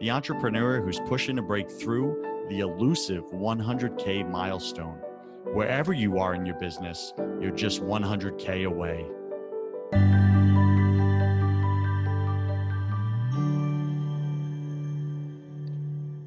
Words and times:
the 0.00 0.10
entrepreneur 0.10 0.80
who's 0.82 1.00
pushing 1.00 1.36
to 1.36 1.42
break 1.42 1.70
through 1.70 2.22
the 2.48 2.60
elusive 2.60 3.24
100K 3.32 4.30
milestone. 4.30 4.98
Wherever 5.52 5.92
you 5.92 6.18
are 6.18 6.34
in 6.34 6.44
your 6.44 6.56
business, 6.56 7.14
you're 7.40 7.50
just 7.50 7.82
100K 7.82 8.66
away. 8.66 9.06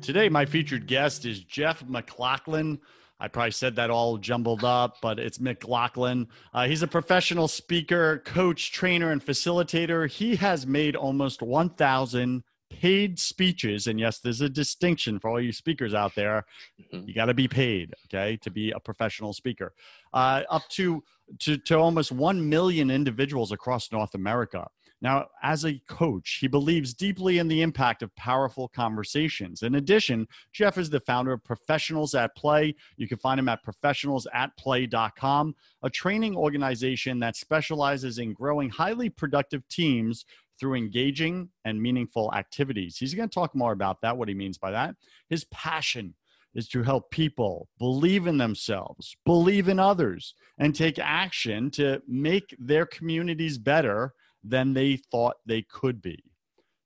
Today, 0.01 0.29
my 0.29 0.45
featured 0.45 0.87
guest 0.87 1.25
is 1.25 1.41
Jeff 1.41 1.87
McLaughlin. 1.87 2.79
I 3.19 3.27
probably 3.27 3.51
said 3.51 3.75
that 3.75 3.91
all 3.91 4.17
jumbled 4.17 4.63
up, 4.63 4.97
but 5.01 5.19
it's 5.19 5.39
McLaughlin. 5.39 6.27
Uh, 6.53 6.65
he's 6.65 6.81
a 6.81 6.87
professional 6.87 7.47
speaker, 7.47 8.23
coach, 8.25 8.71
trainer, 8.71 9.11
and 9.11 9.23
facilitator. 9.23 10.09
He 10.09 10.37
has 10.37 10.65
made 10.65 10.95
almost 10.95 11.43
1,000 11.43 12.43
paid 12.69 13.19
speeches 13.19 13.87
and 13.87 13.99
yes 13.99 14.19
there's 14.19 14.41
a 14.41 14.49
distinction 14.49 15.19
for 15.19 15.29
all 15.29 15.41
you 15.41 15.51
speakers 15.51 15.93
out 15.93 16.15
there. 16.15 16.45
Mm-hmm. 16.93 17.07
you 17.07 17.13
got 17.13 17.25
to 17.25 17.33
be 17.33 17.47
paid 17.47 17.93
okay 18.05 18.37
to 18.37 18.51
be 18.51 18.71
a 18.71 18.79
professional 18.79 19.33
speaker. 19.33 19.73
Uh, 20.13 20.43
up 20.49 20.67
to, 20.69 21.03
to 21.39 21.57
to 21.57 21.75
almost 21.77 22.11
1 22.11 22.49
million 22.49 22.89
individuals 22.91 23.51
across 23.51 23.91
north 23.91 24.15
america. 24.15 24.67
Now 25.01 25.27
as 25.43 25.65
a 25.65 25.79
coach 25.87 26.37
he 26.41 26.47
believes 26.47 26.93
deeply 26.93 27.39
in 27.39 27.47
the 27.47 27.61
impact 27.61 28.03
of 28.03 28.15
powerful 28.15 28.67
conversations. 28.67 29.63
In 29.63 29.75
addition 29.75 30.27
jeff 30.53 30.77
is 30.77 30.89
the 30.89 30.99
founder 31.01 31.33
of 31.33 31.43
professionals 31.43 32.13
at 32.15 32.35
play. 32.35 32.75
You 32.97 33.07
can 33.07 33.17
find 33.17 33.39
him 33.39 33.49
at 33.49 33.65
professionalsatplay.com 33.65 35.55
a 35.81 35.89
training 35.89 36.35
organization 36.35 37.19
that 37.19 37.35
specializes 37.35 38.19
in 38.19 38.33
growing 38.33 38.69
highly 38.69 39.09
productive 39.09 39.67
teams 39.69 40.25
through 40.59 40.75
engaging 40.75 41.49
and 41.65 41.81
meaningful 41.81 42.33
activities. 42.33 42.97
He's 42.97 43.13
going 43.13 43.29
to 43.29 43.33
talk 43.33 43.55
more 43.55 43.71
about 43.71 44.01
that, 44.01 44.17
what 44.17 44.27
he 44.27 44.33
means 44.33 44.57
by 44.57 44.71
that. 44.71 44.95
His 45.29 45.45
passion 45.45 46.15
is 46.55 46.67
to 46.69 46.83
help 46.83 47.11
people 47.11 47.69
believe 47.77 48.27
in 48.27 48.37
themselves, 48.37 49.15
believe 49.25 49.67
in 49.67 49.79
others, 49.79 50.33
and 50.57 50.75
take 50.75 50.99
action 50.99 51.69
to 51.71 52.01
make 52.07 52.55
their 52.57 52.85
communities 52.85 53.57
better 53.57 54.13
than 54.43 54.73
they 54.73 54.97
thought 55.11 55.35
they 55.45 55.61
could 55.61 56.01
be. 56.01 56.23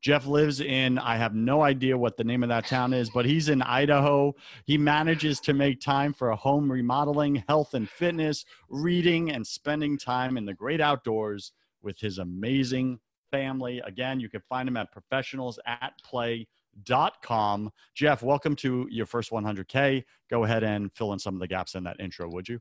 Jeff 0.02 0.26
lives 0.26 0.60
in, 0.60 1.00
I 1.00 1.16
have 1.16 1.34
no 1.34 1.62
idea 1.62 1.98
what 1.98 2.18
the 2.18 2.26
name 2.26 2.44
of 2.44 2.50
that 2.50 2.68
town 2.68 2.92
is, 2.92 3.10
but 3.10 3.26
he's 3.26 3.48
in 3.48 3.62
Idaho. 3.62 4.34
He 4.66 4.78
manages 4.78 5.40
to 5.42 5.54
make 5.54 5.80
time 5.80 6.14
for 6.14 6.30
home 6.32 6.70
remodeling, 6.70 7.42
health 7.48 7.74
and 7.74 7.90
fitness, 7.90 8.44
reading, 8.68 9.32
and 9.32 9.48
spending 9.48 9.98
time 9.98 10.36
in 10.36 10.46
the 10.46 10.54
great 10.54 10.82
outdoors 10.82 11.54
with 11.82 11.98
his 12.00 12.18
amazing 12.18 13.00
family. 13.34 13.82
Again, 13.84 14.20
you 14.20 14.30
can 14.30 14.42
find 14.48 14.70
him 14.70 14.78
at 14.78 14.90
professionalsatplay.com. 14.94 17.72
Jeff, 17.96 18.22
welcome 18.22 18.56
to 18.58 18.88
your 18.92 19.08
first 19.08 19.32
100K. 19.32 20.04
Go 20.30 20.44
ahead 20.44 20.64
and 20.64 20.94
fill 20.94 21.14
in 21.14 21.20
some 21.20 21.34
of 21.34 21.40
the 21.40 21.48
gaps 21.48 21.74
in 21.74 21.84
that 21.84 22.00
intro, 22.00 22.30
would 22.30 22.48
you? 22.48 22.60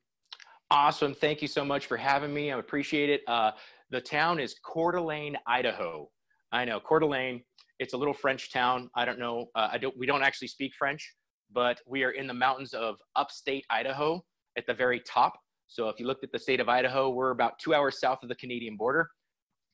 Awesome. 0.71 1.15
Thank 1.15 1.43
you 1.43 1.49
so 1.49 1.63
much 1.63 1.85
for 1.85 1.99
having 1.99 2.33
me. 2.33 2.51
I 2.51 2.59
appreciate 2.59 3.11
it. 3.11 3.21
Uh, 3.29 3.51
the 3.91 4.01
town 4.01 4.41
is 4.41 4.55
Coeur 4.65 4.93
d'Alene, 4.93 5.37
Idaho. 5.47 6.09
I 6.53 6.65
know 6.65 6.81
Coeur 6.81 7.01
d'Alene. 7.01 7.43
It's 7.79 7.93
a 7.93 7.99
little 7.99 8.15
French 8.15 8.51
town. 8.51 8.89
I 8.97 9.05
don't 9.05 9.19
know. 9.19 9.49
Uh, 9.55 9.69
I 9.73 9.77
don't. 9.77 9.95
We 9.99 10.07
don't 10.07 10.23
actually 10.23 10.49
speak 10.49 10.73
French, 10.79 11.15
but 11.53 11.79
we 11.87 12.03
are 12.05 12.13
in 12.13 12.27
the 12.27 12.33
mountains 12.33 12.73
of 12.73 12.97
upstate 13.17 13.67
Idaho 13.69 14.25
at 14.57 14.67
the 14.67 14.73
very 14.73 15.01
top. 15.01 15.35
So 15.67 15.91
if 15.91 16.01
you 16.01 16.07
looked 16.07 16.25
at 16.25 16.33
the 16.33 16.39
state 16.39 16.61
of 16.61 16.71
Idaho, 16.71 17.11
we're 17.11 17.33
about 17.33 17.59
two 17.59 17.75
hours 17.75 18.01
south 18.01 18.23
of 18.23 18.31
the 18.31 18.37
Canadian 18.37 18.79
border 18.79 19.11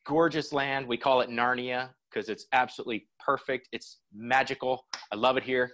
gorgeous 0.08 0.52
land. 0.52 0.88
We 0.88 0.96
call 0.96 1.20
it 1.20 1.28
Narnia 1.28 1.90
because 2.10 2.28
it's 2.30 2.46
absolutely 2.52 3.06
perfect. 3.24 3.68
It's 3.72 3.98
magical. 4.12 4.86
I 5.12 5.16
love 5.16 5.36
it 5.36 5.44
here. 5.44 5.72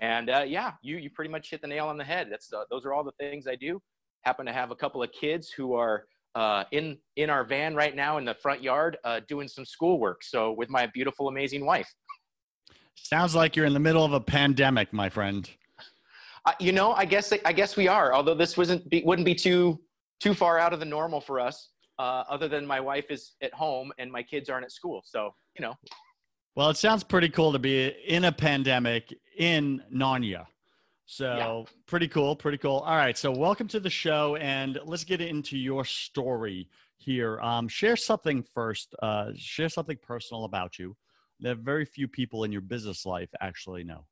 And 0.00 0.28
uh, 0.28 0.44
yeah, 0.46 0.72
you 0.82 0.96
you 0.96 1.08
pretty 1.10 1.30
much 1.30 1.48
hit 1.50 1.62
the 1.62 1.68
nail 1.68 1.86
on 1.86 1.96
the 1.96 2.04
head. 2.04 2.26
That's 2.30 2.52
uh, 2.52 2.64
those 2.70 2.84
are 2.84 2.92
all 2.92 3.04
the 3.04 3.12
things 3.12 3.46
I 3.46 3.54
do. 3.54 3.80
Happen 4.22 4.44
to 4.46 4.52
have 4.52 4.72
a 4.72 4.74
couple 4.74 5.02
of 5.02 5.10
kids 5.12 5.50
who 5.50 5.74
are 5.74 6.04
uh, 6.34 6.64
in 6.72 6.98
in 7.14 7.30
our 7.30 7.44
van 7.44 7.76
right 7.76 7.94
now 7.94 8.18
in 8.18 8.24
the 8.24 8.34
front 8.34 8.62
yard 8.62 8.98
uh, 9.04 9.20
doing 9.28 9.46
some 9.46 9.64
schoolwork. 9.64 10.24
So 10.24 10.52
with 10.52 10.68
my 10.68 10.86
beautiful, 10.92 11.28
amazing 11.28 11.64
wife. 11.64 11.88
Sounds 12.96 13.36
like 13.36 13.54
you're 13.54 13.66
in 13.66 13.74
the 13.74 13.80
middle 13.80 14.04
of 14.04 14.12
a 14.12 14.20
pandemic, 14.20 14.92
my 14.92 15.08
friend. 15.08 15.48
Uh, 16.44 16.52
you 16.58 16.72
know, 16.72 16.92
I 16.92 17.04
guess 17.04 17.32
I 17.44 17.52
guess 17.52 17.76
we 17.76 17.86
are. 17.86 18.12
Although 18.12 18.34
this 18.34 18.56
wasn't 18.56 18.88
be, 18.90 19.04
wouldn't 19.06 19.26
be 19.26 19.36
too 19.36 19.78
too 20.18 20.34
far 20.34 20.58
out 20.58 20.72
of 20.72 20.80
the 20.80 20.86
normal 20.86 21.20
for 21.20 21.38
us 21.38 21.70
uh, 21.98 22.24
other 22.28 22.48
than 22.48 22.66
my 22.66 22.80
wife 22.80 23.10
is 23.10 23.34
at 23.40 23.52
home 23.54 23.92
and 23.98 24.10
my 24.10 24.22
kids 24.22 24.48
aren't 24.48 24.64
at 24.64 24.72
school. 24.72 25.02
So, 25.04 25.34
you 25.58 25.64
know. 25.64 25.74
Well, 26.54 26.70
it 26.70 26.76
sounds 26.76 27.04
pretty 27.04 27.28
cool 27.28 27.52
to 27.52 27.58
be 27.58 27.88
in 28.06 28.24
a 28.24 28.32
pandemic 28.32 29.14
in 29.38 29.82
Narnia. 29.94 30.46
So, 31.04 31.36
yeah. 31.36 31.72
pretty 31.86 32.08
cool, 32.08 32.34
pretty 32.34 32.58
cool. 32.58 32.78
All 32.78 32.96
right. 32.96 33.16
So, 33.16 33.30
welcome 33.30 33.68
to 33.68 33.80
the 33.80 33.90
show 33.90 34.36
and 34.36 34.78
let's 34.84 35.04
get 35.04 35.20
into 35.20 35.56
your 35.56 35.84
story 35.84 36.68
here. 36.98 37.40
Um, 37.40 37.68
share 37.68 37.96
something 37.96 38.44
first, 38.54 38.94
uh, 39.02 39.30
share 39.36 39.68
something 39.68 39.98
personal 40.02 40.44
about 40.44 40.78
you 40.78 40.96
that 41.40 41.58
very 41.58 41.84
few 41.84 42.08
people 42.08 42.44
in 42.44 42.52
your 42.52 42.62
business 42.62 43.04
life 43.04 43.28
actually 43.40 43.84
know. 43.84 44.06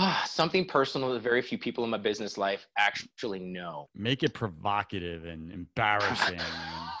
something 0.26 0.64
personal 0.64 1.12
that 1.12 1.22
very 1.22 1.42
few 1.42 1.58
people 1.58 1.84
in 1.84 1.90
my 1.90 1.98
business 1.98 2.38
life 2.38 2.66
actually 2.78 3.40
know. 3.40 3.88
Make 3.94 4.22
it 4.22 4.34
provocative 4.34 5.24
and 5.24 5.50
embarrassing. 5.52 6.40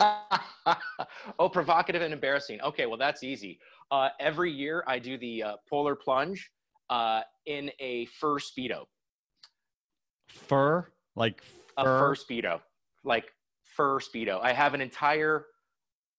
oh, 1.38 1.48
provocative 1.48 2.02
and 2.02 2.12
embarrassing. 2.12 2.60
Okay, 2.62 2.86
well, 2.86 2.98
that's 2.98 3.22
easy. 3.22 3.58
Uh, 3.90 4.08
every 4.18 4.52
year 4.52 4.84
I 4.86 4.98
do 4.98 5.18
the 5.18 5.42
uh, 5.42 5.56
polar 5.68 5.96
plunge 5.96 6.50
uh, 6.90 7.22
in 7.46 7.70
a 7.80 8.06
fur 8.06 8.38
Speedo. 8.38 8.84
Fur? 10.28 10.86
Like 11.16 11.42
fur? 11.42 11.52
A 11.78 11.84
fur 11.84 12.14
Speedo. 12.14 12.60
Like 13.04 13.26
fur 13.64 13.98
Speedo. 14.00 14.40
I 14.42 14.52
have 14.52 14.74
an 14.74 14.80
entire 14.80 15.46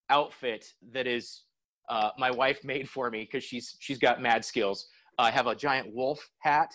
outfit 0.09 0.66
that 0.92 1.08
is 1.08 1.44
uh, 1.90 2.09
my 2.18 2.31
wife 2.31 2.63
made 2.63 2.90
for 2.90 3.09
me 3.09 3.22
because 3.22 3.44
she's 3.44 3.75
she's 3.80 3.98
got 3.98 4.22
mad 4.22 4.44
skills 4.44 4.88
I 5.18 5.32
have 5.32 5.48
a 5.48 5.56
giant 5.56 5.94
wolf 5.94 6.30
hat, 6.40 6.72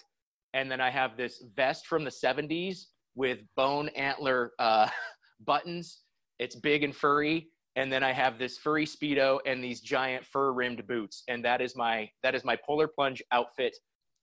and 0.55 0.71
then 0.71 0.81
I 0.81 0.91
have 0.91 1.17
this 1.17 1.43
vest 1.55 1.87
from 1.87 2.05
the 2.05 2.11
70s 2.11 2.87
with 3.15 3.39
bone 3.57 3.89
antler 3.91 4.53
uh, 4.59 4.89
buttons. 5.47 6.03
It's 6.39 6.55
big 6.55 6.85
and 6.85 6.95
furry, 6.95 7.49
and 7.77 7.93
then 7.93 8.03
I 8.03 8.13
have 8.13 8.39
this 8.39 8.59
furry 8.59 8.87
speedo 8.87 9.39
and 9.47 9.63
these 9.63 9.81
giant 9.81 10.25
fur 10.25 10.53
rimmed 10.53 10.87
boots, 10.87 11.23
and 11.29 11.45
that 11.45 11.61
is 11.61 11.77
my 11.77 12.09
that 12.23 12.35
is 12.35 12.45
my 12.45 12.57
polar 12.57 12.89
plunge 12.89 13.23
outfit 13.33 13.77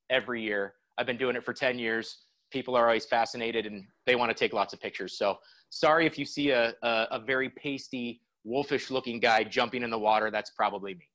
every 0.10 0.42
year. 0.42 0.76
I've 0.98 1.08
been 1.08 1.18
doing 1.18 1.36
it 1.36 1.44
for 1.44 1.54
10 1.54 1.80
years. 1.80 2.26
People 2.52 2.76
are 2.76 2.86
always 2.86 3.06
fascinated 3.06 3.66
and 3.66 3.84
they 4.06 4.16
want 4.16 4.30
to 4.30 4.36
take 4.36 4.54
lots 4.54 4.74
of 4.74 4.80
pictures. 4.80 5.18
So 5.18 5.38
sorry 5.70 6.06
if 6.06 6.20
you 6.20 6.26
see 6.26 6.52
a, 6.52 6.74
a, 6.84 7.08
a 7.12 7.20
very 7.20 7.50
pasty, 7.50 8.22
wolfish 8.44 8.92
looking 8.92 9.20
guy 9.20 9.44
jumping 9.44 9.84
in 9.84 9.90
the 9.90 9.98
water. 9.98 10.30
That's 10.30 10.52
probably 10.52 10.94
me. 10.96 11.08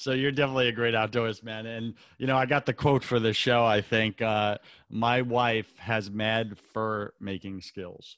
So 0.00 0.12
you're 0.12 0.32
definitely 0.32 0.68
a 0.68 0.72
great 0.72 0.94
outdoors 0.94 1.42
man. 1.42 1.66
And 1.66 1.92
you 2.16 2.26
know, 2.26 2.34
I 2.34 2.46
got 2.46 2.64
the 2.64 2.72
quote 2.72 3.04
for 3.04 3.20
the 3.20 3.34
show. 3.34 3.66
I 3.66 3.82
think 3.82 4.22
uh, 4.22 4.56
my 4.88 5.20
wife 5.20 5.76
has 5.76 6.10
mad 6.10 6.56
fur 6.72 7.12
making 7.20 7.60
skills. 7.60 8.16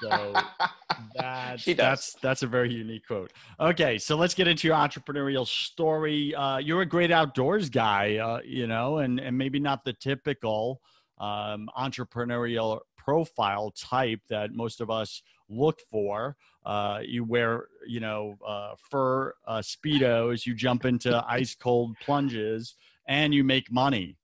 So 0.00 0.34
that's, 1.14 1.62
She 1.62 1.74
does. 1.74 1.84
that's 1.84 2.14
that's 2.14 2.42
a 2.42 2.48
very 2.48 2.72
unique 2.74 3.06
quote. 3.06 3.32
Okay, 3.60 3.98
so 3.98 4.16
let's 4.16 4.34
get 4.34 4.48
into 4.48 4.66
your 4.66 4.76
entrepreneurial 4.76 5.46
story. 5.46 6.34
Uh, 6.34 6.58
you're 6.58 6.82
a 6.82 6.86
great 6.86 7.12
outdoors 7.12 7.70
guy, 7.70 8.16
uh, 8.16 8.40
you 8.44 8.66
know, 8.66 8.98
and 8.98 9.20
and 9.20 9.38
maybe 9.38 9.60
not 9.60 9.84
the 9.84 9.92
typical 9.92 10.80
um, 11.18 11.70
entrepreneurial 11.78 12.80
profile 12.96 13.70
type 13.70 14.20
that 14.28 14.54
most 14.54 14.80
of 14.80 14.90
us 14.90 15.22
look 15.52 15.80
for. 15.90 16.36
Uh, 16.64 17.00
you 17.04 17.24
wear, 17.24 17.66
you 17.86 18.00
know, 18.00 18.36
uh, 18.46 18.74
fur 18.90 19.34
uh, 19.46 19.58
speedos. 19.58 20.46
You 20.46 20.54
jump 20.54 20.84
into 20.84 21.24
ice 21.28 21.54
cold 21.54 21.96
plunges, 22.04 22.74
and 23.08 23.34
you 23.34 23.44
make 23.44 23.70
money. 23.70 24.16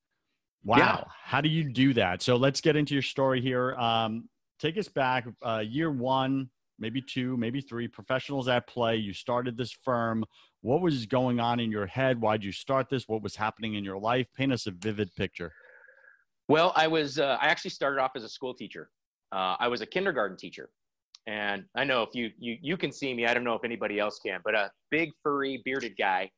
Wow, 0.65 0.77
Yeah. 0.79 1.05
how 1.23 1.41
do 1.41 1.49
you 1.49 1.65
do 1.73 1.95
that? 1.95 2.23
So 2.23 2.37
let's 2.37 2.61
get 2.61 2.77
into 2.77 2.95
your 2.95 3.03
story 3.03 3.41
here. 3.41 3.75
Um, 3.77 4.29
take 4.59 4.77
us 4.79 4.89
back, 4.89 5.27
uh, 5.43 5.63
year 5.67 5.91
one, 5.91 6.51
maybe 6.79 7.01
two, 7.01 7.37
maybe 7.37 7.61
three. 7.61 7.89
Professionals 7.89 8.49
at 8.49 8.67
play. 8.67 8.97
You 8.97 9.13
started 9.13 9.57
this 9.57 9.73
firm. 9.73 10.25
What 10.61 10.81
was 10.81 11.07
going 11.07 11.41
on 11.41 11.61
in 11.61 11.71
your 11.71 11.87
head? 11.87 12.21
Why'd 12.21 12.43
you 12.45 12.53
start 12.53 12.89
this? 12.91 13.09
What 13.09 13.23
was 13.23 13.37
happening 13.37 13.75
in 13.75 13.85
your 13.85 13.99
life? 13.99 14.27
Paint 14.37 14.53
us 14.53 14.67
a 14.67 14.73
vivid 14.73 15.15
picture. 15.17 15.53
Well, 16.49 16.73
I 16.77 16.87
was 16.89 17.19
uh, 17.19 17.37
I 17.41 17.47
actually 17.49 17.71
started 17.71 18.01
off 18.01 18.13
as 18.17 18.25
a 18.25 18.29
school 18.29 18.55
teacher. 18.55 18.91
Uh, 19.33 19.57
I 19.61 19.69
was 19.69 19.81
a 19.83 19.87
kindergarten 19.87 20.37
teacher, 20.37 20.71
and 21.27 21.65
I 21.77 21.85
know 21.85 22.03
if 22.03 22.11
you 22.15 22.31
you 22.39 22.57
you 22.61 22.77
can 22.77 22.93
see 22.93 23.13
me, 23.15 23.27
I 23.27 23.35
don't 23.35 23.45
know 23.45 23.55
if 23.55 23.65
anybody 23.65 23.99
else 23.99 24.19
can, 24.25 24.41
but 24.45 24.55
a 24.55 24.71
big 24.91 25.11
furry 25.23 25.63
bearded 25.65 25.95
guy, 25.99 26.31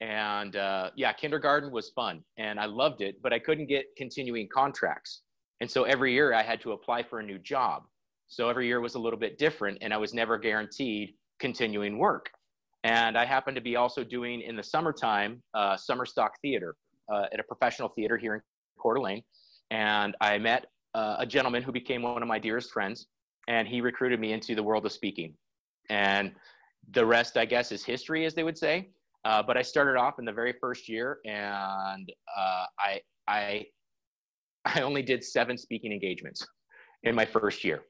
and 0.00 0.56
uh, 0.56 0.90
yeah, 0.96 1.12
kindergarten 1.12 1.70
was 1.70 1.90
fun, 1.90 2.22
and 2.36 2.60
I 2.60 2.66
loved 2.66 3.00
it, 3.00 3.16
but 3.22 3.32
I 3.32 3.38
couldn't 3.38 3.66
get 3.66 3.86
continuing 3.96 4.48
contracts, 4.52 5.22
and 5.60 5.70
so 5.70 5.84
every 5.84 6.12
year 6.12 6.32
I 6.32 6.42
had 6.42 6.60
to 6.62 6.72
apply 6.72 7.02
for 7.02 7.20
a 7.20 7.22
new 7.22 7.38
job. 7.38 7.82
So 8.28 8.48
every 8.48 8.66
year 8.66 8.80
was 8.80 8.96
a 8.96 8.98
little 8.98 9.18
bit 9.18 9.38
different, 9.38 9.78
and 9.82 9.94
I 9.94 9.96
was 9.96 10.12
never 10.12 10.36
guaranteed 10.36 11.14
continuing 11.38 11.96
work. 11.96 12.30
And 12.82 13.16
I 13.16 13.24
happened 13.24 13.54
to 13.54 13.60
be 13.60 13.76
also 13.76 14.02
doing 14.02 14.42
in 14.42 14.56
the 14.56 14.62
summertime 14.62 15.42
uh, 15.54 15.76
summer 15.76 16.04
stock 16.04 16.32
theater 16.42 16.74
uh, 17.12 17.26
at 17.32 17.38
a 17.38 17.42
professional 17.44 17.88
theater 17.88 18.16
here 18.16 18.34
in 18.34 18.40
Coeur 18.80 18.94
d'Alene 18.94 19.22
and 19.70 20.16
I 20.20 20.38
met 20.38 20.66
uh, 20.94 21.16
a 21.18 21.26
gentleman 21.26 21.62
who 21.62 21.72
became 21.72 22.02
one 22.02 22.22
of 22.22 22.28
my 22.28 22.38
dearest 22.38 22.72
friends, 22.72 23.06
and 23.48 23.66
he 23.68 23.80
recruited 23.80 24.20
me 24.20 24.32
into 24.32 24.54
the 24.54 24.62
world 24.62 24.86
of 24.86 24.92
speaking. 24.92 25.34
And 25.88 26.32
the 26.92 27.04
rest, 27.04 27.36
I 27.36 27.44
guess, 27.44 27.72
is 27.72 27.84
history, 27.84 28.24
as 28.24 28.34
they 28.34 28.42
would 28.42 28.58
say. 28.58 28.90
Uh, 29.24 29.42
but 29.42 29.56
I 29.56 29.62
started 29.62 29.98
off 29.98 30.18
in 30.18 30.24
the 30.24 30.32
very 30.32 30.54
first 30.60 30.88
year, 30.88 31.18
and 31.24 32.12
uh, 32.36 32.64
I 32.78 33.00
I 33.26 33.66
I 34.64 34.82
only 34.82 35.02
did 35.02 35.24
seven 35.24 35.58
speaking 35.58 35.92
engagements 35.92 36.46
in 37.02 37.14
my 37.14 37.24
first 37.24 37.64
year, 37.64 37.82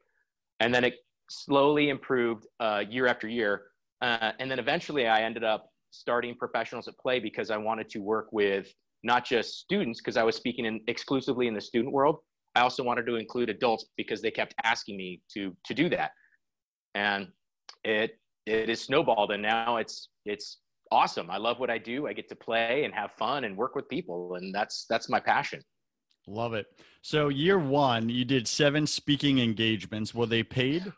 and 0.60 0.74
then 0.74 0.84
it 0.84 0.94
slowly 1.28 1.90
improved 1.90 2.46
uh, 2.60 2.84
year 2.88 3.06
after 3.06 3.28
year. 3.28 3.64
Uh, 4.02 4.32
and 4.38 4.50
then 4.50 4.58
eventually, 4.58 5.06
I 5.08 5.22
ended 5.22 5.44
up 5.44 5.70
starting 5.90 6.34
professionals 6.34 6.88
at 6.88 6.98
play 6.98 7.18
because 7.18 7.50
I 7.50 7.56
wanted 7.56 7.88
to 7.90 7.98
work 7.98 8.28
with 8.32 8.72
not 9.02 9.24
just 9.24 9.58
students 9.60 10.00
because 10.00 10.16
I 10.16 10.22
was 10.22 10.36
speaking 10.36 10.64
in 10.64 10.80
exclusively 10.88 11.48
in 11.48 11.54
the 11.54 11.60
student 11.60 11.92
world. 11.92 12.18
I 12.56 12.60
also 12.62 12.82
wanted 12.82 13.04
to 13.06 13.16
include 13.16 13.50
adults 13.50 13.84
because 13.98 14.22
they 14.22 14.30
kept 14.30 14.54
asking 14.64 14.96
me 14.96 15.20
to 15.34 15.54
to 15.66 15.74
do 15.74 15.90
that, 15.90 16.12
and 16.94 17.28
it 17.84 18.18
it 18.46 18.70
is 18.70 18.80
snowballed, 18.80 19.30
and 19.30 19.42
now 19.42 19.76
it's 19.76 20.08
it's 20.24 20.58
awesome. 20.90 21.30
I 21.30 21.36
love 21.36 21.60
what 21.60 21.68
I 21.68 21.76
do. 21.76 22.06
I 22.06 22.14
get 22.14 22.28
to 22.30 22.34
play 22.36 22.84
and 22.84 22.94
have 22.94 23.12
fun 23.12 23.44
and 23.44 23.56
work 23.56 23.76
with 23.76 23.88
people, 23.90 24.36
and 24.36 24.54
that's 24.54 24.86
that's 24.88 25.10
my 25.10 25.20
passion. 25.20 25.60
Love 26.26 26.54
it. 26.54 26.66
So 27.02 27.28
year 27.28 27.58
one, 27.58 28.08
you 28.08 28.24
did 28.24 28.48
seven 28.48 28.86
speaking 28.86 29.38
engagements. 29.38 30.14
Were 30.14 30.26
they 30.26 30.42
paid? 30.42 30.92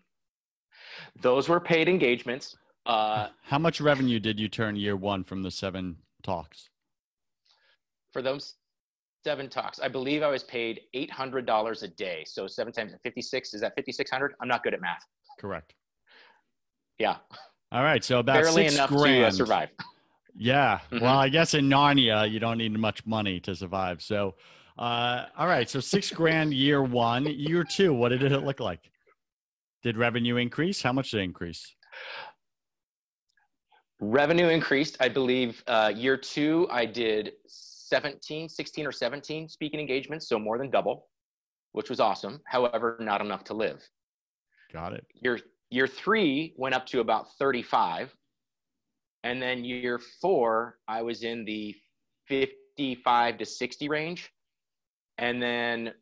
Those 1.21 1.49
were 1.49 1.61
paid 1.61 1.89
engagements. 1.89 2.57
Uh, 2.87 3.29
How 3.43 3.59
much 3.59 3.81
revenue 3.81 4.21
did 4.21 4.39
you 4.41 4.49
turn 4.49 4.77
year 4.77 4.97
one 4.97 5.25
from 5.25 5.43
the 5.43 5.51
seven 5.51 5.97
talks? 6.23 6.71
for 8.13 8.23
those 8.23 8.55
seven 9.29 9.47
talks, 9.51 9.79
I 9.79 9.89
believe 9.89 10.23
I 10.23 10.29
was 10.29 10.43
paid 10.43 10.81
eight 10.95 11.11
hundred 11.11 11.45
dollars 11.45 11.83
a 11.83 11.89
day. 11.89 12.25
So 12.27 12.47
seven 12.47 12.73
times 12.73 12.95
fifty 13.03 13.21
six 13.21 13.53
is 13.53 13.61
that 13.61 13.75
fifty 13.77 13.93
six 13.93 14.11
hundred? 14.11 14.33
I'm 14.41 14.49
not 14.49 14.63
good 14.63 14.73
at 14.73 14.81
math. 14.81 15.05
Correct. 15.39 15.75
Yeah, 16.99 17.17
All 17.71 17.83
right. 17.85 18.03
So 18.03 18.21
about 18.21 18.43
barely 18.43 18.63
six 18.65 18.75
enough 18.77 18.89
grand. 18.89 19.21
to 19.23 19.27
uh, 19.27 19.31
survive. 19.31 19.69
Yeah. 20.35 20.81
Mhm. 20.91 21.03
Well, 21.03 21.19
I 21.19 21.29
guess 21.29 21.53
in 21.53 21.69
Narnia, 21.69 22.29
you 22.31 22.41
don't 22.41 22.57
need 22.59 22.73
much 22.79 23.05
money 23.05 23.39
to 23.41 23.55
survive. 23.55 24.01
So, 24.03 24.35
uh, 24.79 25.27
all 25.37 25.47
right. 25.47 25.69
So 25.69 25.79
six 25.79 26.11
grand 26.11 26.55
year 26.55 26.83
one, 26.83 27.27
year 27.27 27.65
two. 27.65 27.93
What 27.93 28.09
did 28.09 28.23
it 28.23 28.43
look 28.45 28.61
like? 28.61 28.81
Did 29.83 29.99
revenue 29.99 30.37
increase? 30.37 30.81
How 30.83 30.93
much 30.95 31.11
did 31.11 31.21
it 31.21 31.25
increase? 31.25 31.75
Revenue 34.01 34.49
increased. 34.49 34.97
I 35.01 35.09
believe 35.11 35.63
uh, 35.67 35.93
year 35.95 36.17
two, 36.17 36.67
I 36.71 36.87
did 36.87 37.33
17, 37.89 38.49
16 38.49 38.87
or 38.87 38.93
17 38.93 39.49
speaking 39.49 39.81
engagements, 39.81 40.29
so 40.29 40.39
more 40.39 40.59
than 40.59 40.71
double, 40.71 41.09
which 41.73 41.91
was 41.91 42.01
awesome. 42.01 42.41
However, 42.47 42.97
not 43.01 43.21
enough 43.21 43.45
to 43.45 43.55
live. 43.55 43.83
Got 44.73 44.93
it. 44.93 45.07
Year, 45.15 45.39
year 45.71 45.87
three 45.87 46.55
went 46.57 46.75
up 46.75 46.87
to 46.87 47.01
about 47.01 47.27
35. 47.39 48.15
And 49.25 49.43
then 49.43 49.65
year 49.65 50.01
four, 50.21 50.79
I 50.87 51.03
was 51.03 51.23
in 51.23 51.45
the 51.45 51.75
55 52.29 53.39
to 53.39 53.45
60 53.47 53.89
range. 53.89 54.31
And 55.19 55.43
then 55.43 55.93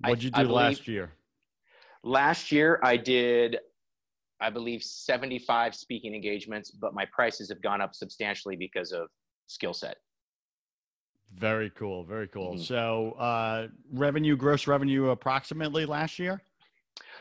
What'd 0.00 0.24
you 0.24 0.30
I 0.34 0.42
do 0.42 0.50
last 0.50 0.88
year? 0.88 1.12
last 2.02 2.52
year, 2.52 2.80
I 2.82 2.96
did, 2.96 3.58
I 4.40 4.50
believe, 4.50 4.82
75 4.82 5.74
speaking 5.74 6.14
engagements, 6.14 6.70
but 6.70 6.94
my 6.94 7.06
prices 7.12 7.48
have 7.48 7.62
gone 7.62 7.80
up 7.80 7.94
substantially 7.94 8.56
because 8.56 8.92
of 8.92 9.08
skill 9.46 9.72
set. 9.72 9.96
Very 11.36 11.70
cool. 11.70 12.04
Very 12.04 12.28
cool. 12.28 12.54
Mhm. 12.54 12.60
So, 12.60 13.12
uh, 13.12 13.68
revenue, 13.92 14.36
gross 14.36 14.66
revenue 14.66 15.08
approximately 15.08 15.84
last 15.84 16.18
year? 16.18 16.40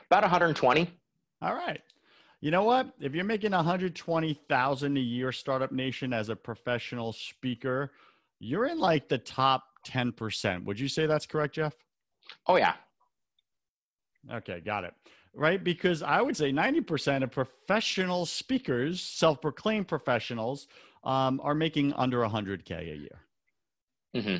About 0.07 0.24
120. 0.24 0.88
All 1.42 1.54
right. 1.56 1.81
You 2.42 2.51
know 2.51 2.63
what? 2.63 2.94
If 3.00 3.15
you're 3.15 3.24
making 3.24 3.54
120,000 3.54 4.98
a 4.98 5.00
year 5.00 5.31
startup 5.31 5.71
nation 5.71 6.13
as 6.13 6.30
a 6.30 6.36
professional 6.36 7.13
speaker, 7.13 7.94
you're 8.39 8.65
in 8.65 8.80
like 8.80 9.07
the 9.07 9.18
top 9.18 9.63
10%. 9.86 10.66
Would 10.66 10.80
you 10.80 10.88
say 10.88 11.06
that's 11.06 11.25
correct, 11.25 11.56
Jeff? 11.56 11.74
Oh, 12.48 12.57
yeah. 12.57 12.75
Okay, 14.31 14.59
got 14.59 14.83
it. 14.83 14.94
Right? 15.33 15.63
Because 15.63 16.04
I 16.04 16.21
would 16.21 16.38
say 16.38 16.51
90% 16.51 17.24
of 17.24 17.31
professional 17.31 18.25
speakers, 18.25 19.01
self 19.01 19.42
proclaimed 19.42 19.88
professionals, 19.88 20.68
um, 21.04 21.42
are 21.44 21.56
making 21.56 21.94
under 21.94 22.19
100K 22.19 22.92
a 22.92 22.95
year. 22.95 23.21
Hmm 24.15 24.38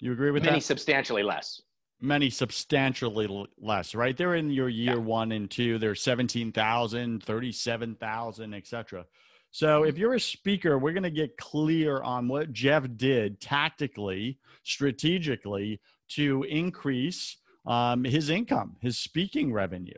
You 0.00 0.12
agree 0.12 0.30
with 0.30 0.42
that? 0.42 0.48
Many 0.50 0.60
that? 0.60 0.64
substantially 0.64 1.22
less. 1.22 1.60
Many 2.00 2.28
substantially 2.30 3.26
l- 3.26 3.46
less, 3.58 3.94
right? 3.94 4.16
They're 4.16 4.34
in 4.34 4.50
your 4.50 4.68
year 4.68 4.94
Yeah. 4.96 5.00
one 5.00 5.32
and 5.32 5.50
two, 5.50 5.78
they're 5.78 5.94
17,000, 5.94 7.22
37,000, 7.22 8.52
etc. 8.54 9.06
So 9.50 9.84
if 9.84 9.96
you're 9.96 10.14
a 10.14 10.20
speaker, 10.20 10.78
we're 10.78 10.92
going 10.92 11.04
to 11.04 11.10
get 11.10 11.36
clear 11.36 12.02
on 12.02 12.26
what 12.28 12.52
Jeff 12.52 12.86
did 12.96 13.40
tactically, 13.40 14.38
strategically 14.64 15.80
to 16.10 16.42
increase 16.44 17.36
um, 17.66 18.04
his 18.04 18.28
income, 18.30 18.76
his 18.80 18.98
speaking 18.98 19.52
revenue 19.52 19.92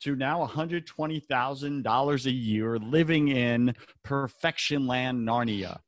to 0.00 0.16
now 0.16 0.44
$120,000 0.44 2.26
a 2.26 2.30
year 2.32 2.78
living 2.78 3.28
in 3.28 3.74
perfection 4.02 4.86
land 4.86 5.28
Narnia. 5.28 5.78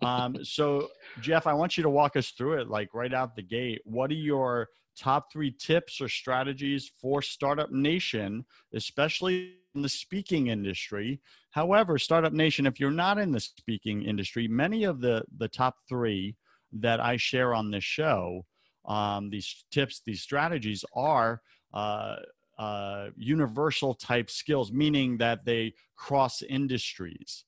Um, 0.00 0.36
so, 0.44 0.88
Jeff, 1.20 1.46
I 1.46 1.54
want 1.54 1.76
you 1.76 1.82
to 1.82 1.90
walk 1.90 2.16
us 2.16 2.30
through 2.30 2.60
it 2.60 2.68
like 2.68 2.94
right 2.94 3.12
out 3.12 3.36
the 3.36 3.42
gate. 3.42 3.80
What 3.84 4.10
are 4.10 4.14
your 4.14 4.68
top 4.96 5.32
three 5.32 5.50
tips 5.50 6.00
or 6.00 6.08
strategies 6.08 6.90
for 7.00 7.22
Startup 7.22 7.70
Nation, 7.70 8.44
especially 8.74 9.54
in 9.74 9.82
the 9.82 9.88
speaking 9.88 10.48
industry? 10.48 11.20
However, 11.50 11.98
Startup 11.98 12.32
Nation, 12.32 12.66
if 12.66 12.78
you're 12.80 12.90
not 12.90 13.18
in 13.18 13.32
the 13.32 13.40
speaking 13.40 14.02
industry, 14.02 14.48
many 14.48 14.84
of 14.84 15.00
the, 15.00 15.24
the 15.36 15.48
top 15.48 15.76
three 15.88 16.36
that 16.72 17.00
I 17.00 17.16
share 17.16 17.54
on 17.54 17.70
this 17.70 17.84
show, 17.84 18.44
um, 18.86 19.30
these 19.30 19.64
tips, 19.70 20.02
these 20.04 20.22
strategies 20.22 20.84
are 20.94 21.40
uh, 21.74 22.16
uh, 22.58 23.08
universal 23.16 23.94
type 23.94 24.30
skills, 24.30 24.72
meaning 24.72 25.18
that 25.18 25.44
they 25.44 25.74
cross 25.96 26.42
industries, 26.42 27.44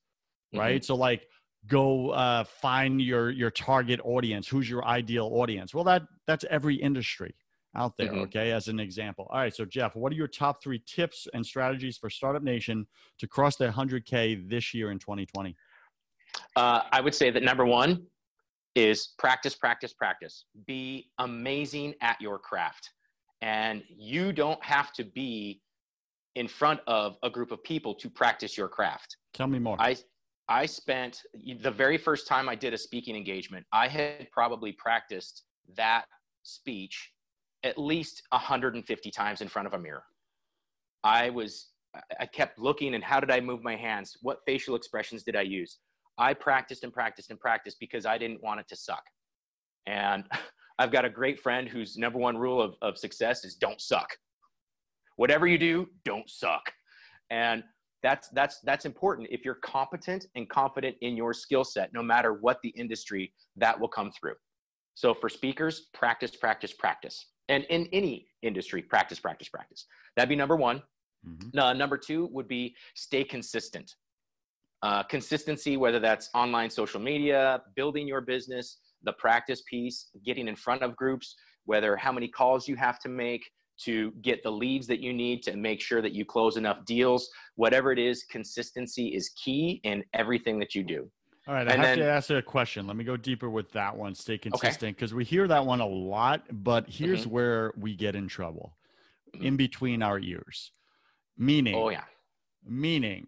right? 0.53 0.83
So, 0.85 0.95
like, 0.95 1.27
go 1.67 2.09
uh, 2.09 2.43
find 2.43 3.01
your 3.01 3.29
your 3.31 3.51
target 3.51 3.99
audience. 4.03 4.47
Who's 4.47 4.69
your 4.69 4.85
ideal 4.85 5.29
audience? 5.33 5.73
Well, 5.73 5.83
that 5.85 6.03
that's 6.27 6.45
every 6.49 6.75
industry 6.75 7.35
out 7.75 7.95
there. 7.97 8.11
Mhm. 8.11 8.23
Okay, 8.23 8.51
as 8.51 8.67
an 8.67 8.79
example. 8.79 9.27
All 9.29 9.39
right. 9.39 9.55
So, 9.55 9.65
Jeff, 9.65 9.95
what 9.95 10.11
are 10.11 10.15
your 10.15 10.27
top 10.27 10.61
three 10.61 10.81
tips 10.85 11.27
and 11.33 11.45
strategies 11.45 11.97
for 11.97 12.09
Startup 12.09 12.43
Nation 12.43 12.87
to 13.19 13.27
cross 13.27 13.55
the 13.55 13.65
100K 13.65 14.35
this 14.49 14.73
year 14.73 14.91
in 14.91 14.99
2020? 14.99 15.55
Uh, 16.55 16.81
I 16.91 17.01
would 17.01 17.15
say 17.15 17.29
that 17.31 17.43
number 17.43 17.65
one 17.65 18.05
is 18.75 19.13
practice, 19.17 19.55
practice, 19.55 19.93
practice. 19.93 20.45
Be 20.65 21.11
amazing 21.19 21.93
at 22.01 22.19
your 22.21 22.39
craft. 22.39 22.89
And 23.41 23.83
you 23.89 24.31
don't 24.31 24.63
have 24.63 24.93
to 24.93 25.03
be 25.03 25.61
in 26.35 26.47
front 26.47 26.79
of 26.87 27.17
a 27.23 27.29
group 27.29 27.51
of 27.51 27.61
people 27.63 27.93
to 27.95 28.09
practice 28.09 28.57
your 28.57 28.69
craft. 28.69 29.17
Tell 29.33 29.47
me 29.47 29.59
more. 29.59 29.75
I 29.79 29.97
I 30.51 30.65
spent 30.65 31.21
the 31.61 31.71
very 31.71 31.97
first 31.97 32.27
time 32.27 32.49
I 32.49 32.55
did 32.55 32.73
a 32.73 32.77
speaking 32.77 33.15
engagement, 33.15 33.65
I 33.71 33.87
had 33.87 34.29
probably 34.31 34.73
practiced 34.73 35.43
that 35.77 36.03
speech 36.43 37.13
at 37.63 37.77
least 37.77 38.23
150 38.31 39.11
times 39.11 39.39
in 39.39 39.47
front 39.47 39.65
of 39.65 39.73
a 39.75 39.79
mirror. 39.79 40.03
I 41.05 41.29
was 41.29 41.69
I 42.19 42.25
kept 42.25 42.59
looking 42.59 42.95
and 42.95 43.03
how 43.03 43.21
did 43.21 43.31
I 43.31 43.39
move 43.39 43.63
my 43.63 43.77
hands? 43.77 44.17
What 44.21 44.39
facial 44.45 44.75
expressions 44.75 45.23
did 45.23 45.37
I 45.37 45.43
use? 45.43 45.77
I 46.17 46.33
practiced 46.33 46.83
and 46.83 46.91
practiced 46.91 47.31
and 47.31 47.39
practiced 47.39 47.77
because 47.79 48.05
I 48.05 48.17
didn't 48.17 48.43
want 48.43 48.59
it 48.59 48.67
to 48.69 48.75
suck. 48.75 49.03
And 49.87 50.25
I've 50.79 50.91
got 50.91 51.05
a 51.05 51.09
great 51.09 51.39
friend 51.39 51.69
whose 51.69 51.95
number 51.95 52.19
one 52.19 52.37
rule 52.37 52.61
of, 52.61 52.75
of 52.81 52.97
success 52.97 53.45
is 53.45 53.55
don't 53.55 53.79
suck. 53.79 54.17
Whatever 55.15 55.47
you 55.47 55.57
do, 55.57 55.87
don't 56.03 56.29
suck. 56.29 56.73
And 57.29 57.63
that's 58.03 58.29
that's 58.29 58.59
that's 58.61 58.85
important. 58.85 59.27
If 59.31 59.45
you're 59.45 59.59
competent 59.63 60.25
and 60.35 60.49
confident 60.49 60.95
in 61.01 61.15
your 61.15 61.33
skill 61.33 61.63
set, 61.63 61.93
no 61.93 62.01
matter 62.01 62.33
what 62.33 62.59
the 62.63 62.69
industry, 62.69 63.33
that 63.57 63.79
will 63.79 63.87
come 63.87 64.11
through. 64.11 64.35
So 64.95 65.13
for 65.13 65.29
speakers, 65.29 65.87
practice, 65.93 66.35
practice, 66.35 66.73
practice. 66.73 67.27
And 67.49 67.63
in 67.65 67.87
any 67.91 68.27
industry, 68.41 68.81
practice, 68.81 69.19
practice, 69.19 69.49
practice. 69.49 69.85
That'd 70.15 70.29
be 70.29 70.35
number 70.35 70.55
one. 70.55 70.81
Mm-hmm. 71.27 71.57
Uh, 71.57 71.73
number 71.73 71.97
two 71.97 72.29
would 72.31 72.47
be 72.47 72.75
stay 72.95 73.23
consistent. 73.23 73.93
Uh, 74.83 75.03
consistency, 75.03 75.77
whether 75.77 75.99
that's 75.99 76.29
online 76.33 76.69
social 76.69 76.99
media, 76.99 77.61
building 77.75 78.07
your 78.07 78.21
business, 78.21 78.79
the 79.03 79.13
practice 79.13 79.61
piece, 79.69 80.09
getting 80.25 80.47
in 80.47 80.55
front 80.55 80.81
of 80.81 80.95
groups, 80.95 81.35
whether 81.65 81.95
how 81.95 82.11
many 82.11 82.27
calls 82.27 82.67
you 82.67 82.75
have 82.75 82.99
to 82.99 83.09
make 83.09 83.43
to 83.83 84.11
get 84.21 84.43
the 84.43 84.51
leads 84.51 84.87
that 84.87 84.99
you 84.99 85.13
need 85.13 85.43
to 85.43 85.55
make 85.55 85.81
sure 85.81 86.01
that 86.01 86.13
you 86.13 86.25
close 86.25 86.57
enough 86.57 86.85
deals. 86.85 87.29
Whatever 87.55 87.91
it 87.91 87.99
is, 87.99 88.23
consistency 88.23 89.07
is 89.07 89.29
key 89.29 89.81
in 89.83 90.03
everything 90.13 90.59
that 90.59 90.75
you 90.75 90.83
do. 90.83 91.09
All 91.47 91.55
right, 91.55 91.67
I 91.67 91.73
and 91.73 91.81
have 91.81 91.97
then, 91.97 91.97
to 91.99 92.05
ask 92.05 92.29
you 92.29 92.37
a 92.37 92.41
question. 92.41 92.85
Let 92.85 92.95
me 92.95 93.03
go 93.03 93.17
deeper 93.17 93.49
with 93.49 93.71
that 93.71 93.95
one. 93.95 94.13
Stay 94.13 94.37
consistent 94.37 94.95
because 94.95 95.11
okay. 95.11 95.17
we 95.17 95.23
hear 95.25 95.47
that 95.47 95.65
one 95.65 95.81
a 95.81 95.87
lot, 95.87 96.43
but 96.51 96.87
here's 96.87 97.21
mm-hmm. 97.21 97.31
where 97.31 97.73
we 97.75 97.95
get 97.95 98.15
in 98.15 98.27
trouble 98.27 98.77
mm-hmm. 99.35 99.45
in 99.45 99.57
between 99.57 100.03
our 100.03 100.19
ears. 100.19 100.71
Meaning, 101.37 101.75
oh, 101.75 101.89
yeah. 101.89 102.03
Meaning, 102.63 103.25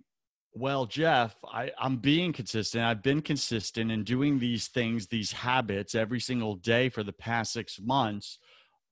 well, 0.54 0.86
Jeff, 0.86 1.36
I, 1.44 1.72
I'm 1.80 1.98
being 1.98 2.32
consistent. 2.34 2.84
I've 2.84 3.02
been 3.02 3.24
consistent 3.24 3.92
in 3.92 4.04
doing 4.04 4.38
these 4.38 4.68
things, 4.68 5.08
these 5.08 5.32
habits 5.32 5.96
every 5.96 6.20
single 6.20 6.56
day 6.56 6.90
for 6.90 7.02
the 7.02 7.14
past 7.14 7.54
six 7.54 7.80
months. 7.82 8.38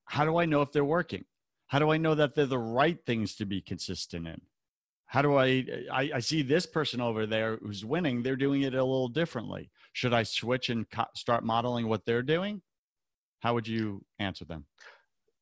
How 0.06 0.26
do 0.26 0.38
I 0.38 0.46
know 0.46 0.64
if 0.64 0.72
they're 0.72 0.84
working? 0.84 1.26
How 1.72 1.80
do 1.80 1.90
I 1.90 1.96
know 1.96 2.16
that 2.16 2.36
they're 2.36 2.46
the 2.46 2.60
right 2.60 3.00
things 3.06 3.34
to 3.38 3.46
be 3.46 3.62
consistent 3.62 4.28
in? 4.28 4.42
How 5.06 5.22
do 5.22 5.38
I, 5.38 5.66
I, 5.90 6.12
I 6.16 6.20
see 6.20 6.42
this 6.42 6.66
person 6.66 7.00
over 7.00 7.26
there 7.26 7.60
who's 7.62 7.86
winning, 7.86 8.22
they're 8.22 8.36
doing 8.36 8.64
it 8.64 8.74
a 8.74 8.84
little 8.84 9.08
differently. 9.08 9.72
Should 9.94 10.14
I 10.14 10.24
switch 10.24 10.68
and 10.68 10.90
co- 10.90 11.06
start 11.16 11.46
modeling 11.46 11.88
what 11.88 12.06
they're 12.06 12.24
doing? 12.24 12.62
How 13.40 13.54
would 13.54 13.70
you 13.70 14.04
answer 14.20 14.44
them? 14.44 14.66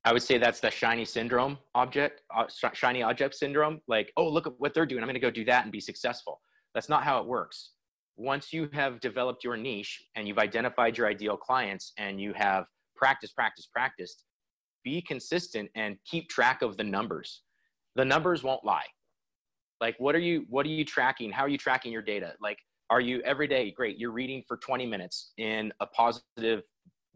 I 0.05 0.13
would 0.13 0.21
say 0.21 0.37
that's 0.37 0.59
the 0.59 0.69
shiny 0.69 1.03
syndrome 1.03 1.57
object, 1.73 2.21
uh, 2.35 2.45
shiny 2.73 3.01
object 3.01 3.33
syndrome. 3.33 3.81
Like, 3.87 4.13
oh, 4.15 4.29
look 4.29 4.45
at 4.45 4.53
what 4.59 4.75
they're 4.75 4.85
doing. 4.85 5.01
I'm 5.01 5.07
going 5.07 5.15
to 5.15 5.19
go 5.19 5.31
do 5.31 5.45
that 5.45 5.63
and 5.63 5.71
be 5.71 5.81
successful. 5.81 6.41
That's 6.75 6.89
not 6.89 7.03
how 7.03 7.19
it 7.21 7.25
works. 7.25 7.71
Once 8.17 8.53
you 8.53 8.69
have 8.73 8.99
developed 8.99 9.43
your 9.43 9.57
niche 9.57 10.03
and 10.15 10.27
you've 10.27 10.37
identified 10.37 10.95
your 10.95 11.07
ideal 11.07 11.37
clients 11.37 11.91
and 11.97 12.21
you 12.21 12.33
have 12.33 12.65
practice, 12.95 13.31
practice, 13.31 13.65
practiced, 13.65 14.25
be 14.89 15.01
consistent 15.01 15.69
and 15.75 15.97
keep 16.03 16.29
track 16.29 16.63
of 16.63 16.75
the 16.75 16.83
numbers. 16.83 17.43
The 17.95 18.05
numbers 18.05 18.43
won't 18.43 18.65
lie. 18.65 18.87
Like, 19.79 19.95
what 19.99 20.15
are 20.15 20.19
you, 20.19 20.45
what 20.49 20.65
are 20.65 20.69
you 20.69 20.83
tracking? 20.83 21.31
How 21.31 21.43
are 21.43 21.47
you 21.47 21.59
tracking 21.59 21.91
your 21.91 22.01
data? 22.01 22.33
Like, 22.41 22.57
are 22.89 22.99
you 22.99 23.21
every 23.21 23.47
day 23.47 23.71
great? 23.71 23.99
You're 23.99 24.11
reading 24.11 24.43
for 24.47 24.57
20 24.57 24.87
minutes 24.87 25.33
in 25.37 25.71
a 25.79 25.85
positive 25.85 26.63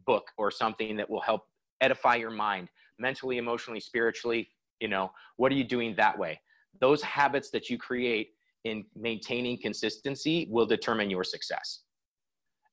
book 0.05 0.25
or 0.37 0.51
something 0.51 0.95
that 0.97 1.09
will 1.09 1.21
help 1.21 1.41
edify 1.81 2.15
your 2.15 2.29
mind 2.29 2.69
mentally, 2.99 3.37
emotionally, 3.39 3.79
spiritually. 3.79 4.47
You 4.79 4.87
know, 4.87 5.11
what 5.37 5.51
are 5.51 5.55
you 5.55 5.63
doing 5.63 5.95
that 5.97 6.17
way? 6.17 6.39
Those 6.79 7.01
habits 7.01 7.49
that 7.51 7.69
you 7.69 7.79
create 7.79 8.29
in 8.65 8.85
maintaining 8.95 9.59
consistency 9.59 10.47
will 10.49 10.67
determine 10.67 11.09
your 11.09 11.23
success. 11.23 11.81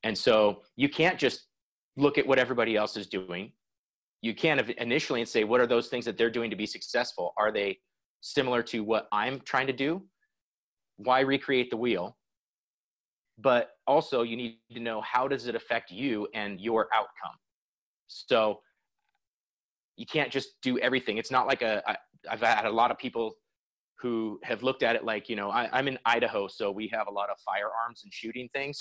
And 0.03 0.17
so 0.17 0.63
you 0.77 0.91
can't 0.91 1.19
just 1.19 1.47
look 1.97 2.19
at 2.19 2.27
what 2.27 2.39
everybody 2.39 2.77
else 2.77 2.99
is 2.99 3.07
doing. 3.07 3.53
You 4.23 4.35
can 4.35 4.59
initially 4.79 5.21
and 5.21 5.29
say, 5.29 5.45
what 5.45 5.61
are 5.61 5.67
those 5.67 5.89
things 5.89 6.05
that 6.05 6.19
they're 6.19 6.31
doing 6.31 6.51
to 6.51 6.57
be 6.57 6.67
successful? 6.67 7.33
Are 7.39 7.51
they 7.51 7.79
similar 8.21 8.63
to 8.65 8.85
what 8.85 9.09
I'm 9.13 9.41
trying 9.41 9.67
to 9.69 9.73
do? 9.73 10.03
Why 10.97 11.21
recreate 11.21 11.71
the 11.71 11.77
wheel? 11.77 12.17
But 13.39 13.71
also, 13.87 14.23
you 14.23 14.37
need 14.37 14.59
to 14.73 14.81
know 14.81 15.01
how 15.01 15.27
does 15.27 15.47
it 15.47 15.55
affect 15.55 15.91
you 15.91 16.29
and 16.35 16.61
your 16.61 16.89
outcome. 16.95 17.37
So 18.09 18.61
you 19.97 20.05
can't 20.05 20.31
just 20.31 20.61
do 20.63 20.79
everything. 20.79 21.17
It's 21.17 21.31
not 21.31 21.47
like 21.47 21.63
a. 21.63 21.83
I, 21.89 21.97
I've 22.31 22.41
had 22.41 22.67
a 22.67 22.71
lot 22.71 22.91
of 22.91 22.99
people 22.99 23.35
who 24.01 24.39
have 24.43 24.63
looked 24.63 24.83
at 24.83 24.97
it 24.97 25.05
like, 25.05 25.29
you 25.29 25.37
know, 25.37 25.51
I, 25.51 25.79
am 25.79 25.89
in 25.89 25.99
Idaho, 26.05 26.49
so 26.49 26.71
we 26.71 26.89
have 26.93 27.07
a 27.07 27.11
lot 27.11 27.29
of 27.31 27.37
firearms 27.45 28.03
and 28.03 28.13
shooting 28.13 28.49
things. 28.53 28.79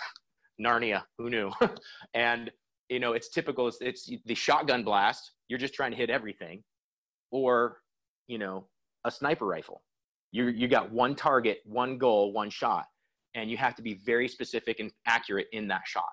Narnia, 0.60 1.02
who 1.16 1.30
knew? 1.30 1.50
and 2.14 2.50
you 2.88 3.00
know, 3.00 3.12
it's 3.12 3.28
typical. 3.28 3.68
It's, 3.68 3.78
it's 3.80 4.10
the 4.24 4.34
shotgun 4.34 4.82
blast. 4.82 5.32
You're 5.48 5.58
just 5.58 5.74
trying 5.74 5.90
to 5.90 5.96
hit 5.96 6.10
everything, 6.10 6.62
or 7.30 7.78
you 8.26 8.38
know, 8.38 8.66
a 9.04 9.10
sniper 9.10 9.46
rifle. 9.46 9.82
You 10.32 10.48
you 10.48 10.68
got 10.68 10.90
one 10.90 11.14
target, 11.14 11.60
one 11.64 11.98
goal, 11.98 12.32
one 12.32 12.50
shot, 12.50 12.86
and 13.34 13.50
you 13.50 13.56
have 13.56 13.74
to 13.76 13.82
be 13.82 13.94
very 13.94 14.28
specific 14.28 14.80
and 14.80 14.90
accurate 15.06 15.48
in 15.52 15.68
that 15.68 15.82
shot. 15.86 16.08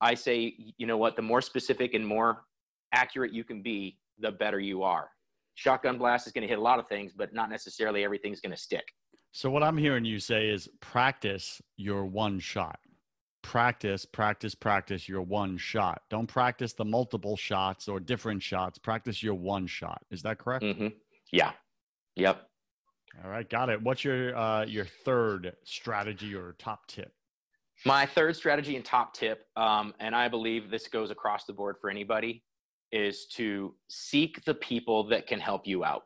I 0.00 0.14
say, 0.14 0.54
you 0.78 0.86
know 0.86 0.96
what? 0.96 1.16
The 1.16 1.22
more 1.22 1.42
specific 1.42 1.94
and 1.94 2.06
more 2.06 2.44
accurate 2.92 3.32
you 3.32 3.44
can 3.44 3.62
be, 3.62 3.98
the 4.18 4.32
better 4.32 4.58
you 4.58 4.82
are. 4.82 5.08
Shotgun 5.54 5.98
blast 5.98 6.26
is 6.26 6.32
going 6.32 6.42
to 6.42 6.48
hit 6.48 6.58
a 6.58 6.62
lot 6.62 6.78
of 6.78 6.88
things, 6.88 7.12
but 7.14 7.34
not 7.34 7.50
necessarily 7.50 8.02
everything's 8.02 8.40
going 8.40 8.54
to 8.54 8.60
stick. 8.60 8.84
So, 9.32 9.50
what 9.50 9.62
I'm 9.62 9.76
hearing 9.76 10.04
you 10.04 10.18
say 10.18 10.48
is 10.48 10.68
practice 10.80 11.60
your 11.76 12.04
one 12.04 12.40
shot. 12.40 12.80
Practice, 13.42 14.04
practice, 14.04 14.54
practice 14.54 15.08
your 15.08 15.22
one 15.22 15.56
shot. 15.56 16.02
Don't 16.10 16.26
practice 16.26 16.72
the 16.72 16.84
multiple 16.84 17.36
shots 17.36 17.88
or 17.88 17.98
different 17.98 18.42
shots. 18.42 18.78
Practice 18.78 19.22
your 19.22 19.34
one 19.34 19.66
shot. 19.66 20.02
Is 20.10 20.22
that 20.22 20.38
correct? 20.38 20.64
Mm-hmm. 20.64 20.88
Yeah. 21.32 21.52
Yep. 22.16 22.46
All 23.24 23.30
right, 23.30 23.48
got 23.48 23.68
it. 23.68 23.82
What's 23.82 24.04
your 24.04 24.36
uh, 24.36 24.64
your 24.66 24.84
third 25.04 25.56
strategy 25.64 26.34
or 26.34 26.54
top 26.58 26.86
tip? 26.86 27.12
My 27.84 28.04
third 28.06 28.36
strategy 28.36 28.76
and 28.76 28.84
top 28.84 29.14
tip, 29.14 29.46
um, 29.56 29.94
and 30.00 30.14
I 30.14 30.28
believe 30.28 30.70
this 30.70 30.86
goes 30.86 31.10
across 31.10 31.44
the 31.44 31.52
board 31.52 31.76
for 31.80 31.88
anybody, 31.88 32.44
is 32.92 33.26
to 33.32 33.74
seek 33.88 34.44
the 34.44 34.54
people 34.54 35.04
that 35.08 35.26
can 35.26 35.40
help 35.40 35.66
you 35.66 35.82
out. 35.84 36.04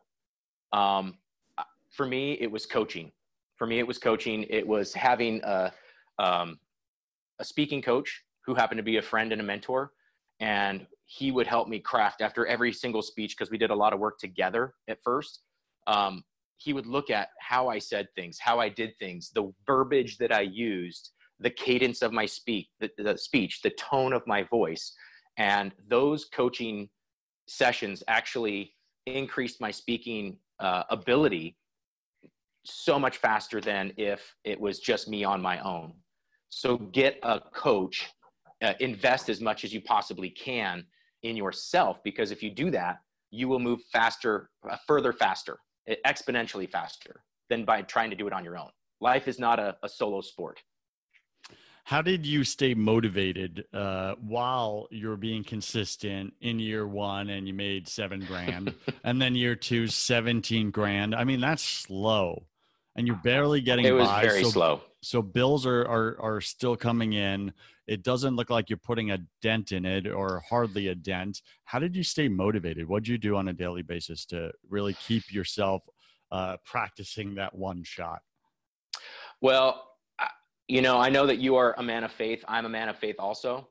Um, 0.71 1.17
for 1.91 2.05
me, 2.05 2.33
it 2.33 2.49
was 2.49 2.65
coaching. 2.65 3.11
For 3.57 3.67
me, 3.67 3.79
it 3.79 3.87
was 3.87 3.97
coaching. 3.97 4.45
It 4.49 4.65
was 4.65 4.93
having 4.93 5.41
a, 5.43 5.71
um, 6.17 6.59
a 7.39 7.45
speaking 7.45 7.81
coach 7.81 8.23
who 8.45 8.55
happened 8.55 8.77
to 8.77 8.83
be 8.83 8.97
a 8.97 9.01
friend 9.01 9.31
and 9.31 9.41
a 9.41 9.43
mentor. 9.43 9.91
And 10.39 10.85
he 11.05 11.31
would 11.31 11.47
help 11.47 11.67
me 11.67 11.79
craft 11.79 12.21
after 12.21 12.45
every 12.45 12.73
single 12.73 13.01
speech 13.01 13.35
because 13.37 13.51
we 13.51 13.57
did 13.57 13.69
a 13.69 13.75
lot 13.75 13.93
of 13.93 13.99
work 13.99 14.19
together 14.19 14.73
at 14.87 14.99
first. 15.03 15.41
Um, 15.87 16.23
he 16.57 16.73
would 16.73 16.87
look 16.87 17.09
at 17.09 17.29
how 17.39 17.67
I 17.67 17.79
said 17.79 18.07
things, 18.15 18.39
how 18.39 18.59
I 18.59 18.69
did 18.69 18.97
things, 18.97 19.31
the 19.33 19.51
verbiage 19.65 20.17
that 20.17 20.31
I 20.31 20.41
used, 20.41 21.11
the 21.39 21.49
cadence 21.49 22.01
of 22.01 22.11
my 22.11 22.25
speak, 22.25 22.69
the, 22.79 22.89
the 22.97 23.17
speech, 23.17 23.61
the 23.61 23.71
tone 23.71 24.13
of 24.13 24.25
my 24.25 24.43
voice 24.43 24.93
and 25.37 25.73
those 25.87 26.25
coaching 26.25 26.89
sessions 27.47 28.03
actually 28.07 28.73
increased 29.05 29.61
my 29.61 29.71
speaking 29.71 30.37
uh, 30.59 30.83
ability 30.89 31.57
so 32.63 32.97
much 32.97 33.17
faster 33.17 33.61
than 33.61 33.91
if 33.97 34.35
it 34.43 34.59
was 34.59 34.79
just 34.79 35.07
me 35.07 35.23
on 35.23 35.41
my 35.41 35.59
own. 35.59 35.93
So 36.55 36.77
get 36.77 37.19
a 37.21 37.41
coach, 37.53 38.07
uh, 38.63 38.75
invest 38.79 39.27
as 39.27 39.41
much 39.41 39.65
as 39.65 39.73
you 39.73 39.81
possibly 39.81 40.29
can 40.29 40.85
in 41.21 41.35
yourself, 41.35 42.01
because 42.01 42.31
if 42.31 42.41
you 42.41 42.49
do 42.49 42.71
that, 42.71 42.99
you 43.29 43.49
will 43.49 43.59
move 43.59 43.81
faster, 43.91 44.49
uh, 44.69 44.77
further 44.87 45.11
faster, 45.11 45.59
exponentially 46.07 46.71
faster 46.71 47.25
than 47.49 47.65
by 47.65 47.81
trying 47.81 48.09
to 48.09 48.15
do 48.15 48.25
it 48.25 48.31
on 48.31 48.45
your 48.45 48.57
own. 48.57 48.69
Life 49.01 49.27
is 49.27 49.37
not 49.37 49.59
a, 49.59 49.75
a 49.83 49.89
solo 49.89 50.21
sport. 50.21 50.61
How 51.83 52.01
did 52.01 52.25
you 52.25 52.45
stay 52.45 52.73
motivated 52.73 53.65
uh, 53.73 54.15
while 54.21 54.87
you're 54.91 55.17
being 55.17 55.43
consistent 55.43 56.35
in 56.39 56.57
year 56.59 56.87
one 56.87 57.31
and 57.31 57.49
you 57.49 57.53
made 57.53 57.89
seven 57.89 58.23
grand 58.23 58.73
and 59.03 59.21
then 59.21 59.35
year 59.35 59.57
two, 59.57 59.87
17 59.87 60.71
grand? 60.71 61.13
I 61.13 61.25
mean, 61.25 61.41
that's 61.41 61.61
slow 61.61 62.45
and 62.95 63.07
you're 63.07 63.17
barely 63.17 63.61
getting 63.61 63.85
it 63.85 63.91
was 63.91 64.07
by. 64.07 64.21
very 64.21 64.43
so, 64.43 64.49
slow. 64.49 64.81
So 65.05 65.21
bills 65.21 65.67
are, 65.67 65.83
are, 65.83 66.17
are 66.19 66.41
still 66.41 66.75
coming 66.75 67.13
in. 67.13 67.53
It 67.85 68.01
doesn't 68.01 68.35
look 68.35 68.49
like 68.49 68.69
you're 68.69 68.77
putting 68.77 69.11
a 69.11 69.19
dent 69.39 69.71
in 69.71 69.85
it 69.85 70.07
or 70.07 70.41
hardly 70.49 70.87
a 70.87 70.95
dent. 70.95 71.43
How 71.65 71.77
did 71.77 71.95
you 71.95 72.03
stay 72.03 72.27
motivated? 72.27 72.87
What 72.87 73.03
did 73.03 73.09
you 73.09 73.17
do 73.19 73.35
on 73.35 73.47
a 73.47 73.53
daily 73.53 73.83
basis 73.83 74.25
to 74.27 74.51
really 74.67 74.93
keep 74.93 75.31
yourself 75.31 75.83
uh, 76.31 76.57
practicing 76.65 77.35
that 77.35 77.53
one 77.53 77.83
shot? 77.83 78.21
Well, 79.41 79.91
you 80.67 80.81
know, 80.81 80.97
I 80.97 81.09
know 81.09 81.27
that 81.27 81.37
you 81.37 81.55
are 81.55 81.75
a 81.77 81.83
man 81.83 82.03
of 82.03 82.11
faith. 82.11 82.43
I'm 82.47 82.65
a 82.65 82.69
man 82.69 82.89
of 82.89 82.97
faith 82.97 83.17
also. 83.19 83.69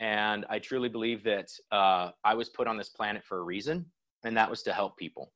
And 0.00 0.44
I 0.50 0.58
truly 0.58 0.88
believe 0.88 1.22
that 1.22 1.50
uh, 1.70 2.10
I 2.24 2.34
was 2.34 2.48
put 2.48 2.66
on 2.66 2.76
this 2.76 2.88
planet 2.88 3.22
for 3.24 3.38
a 3.38 3.42
reason, 3.42 3.86
and 4.24 4.36
that 4.36 4.50
was 4.50 4.64
to 4.64 4.72
help 4.72 4.96
people. 4.96 5.32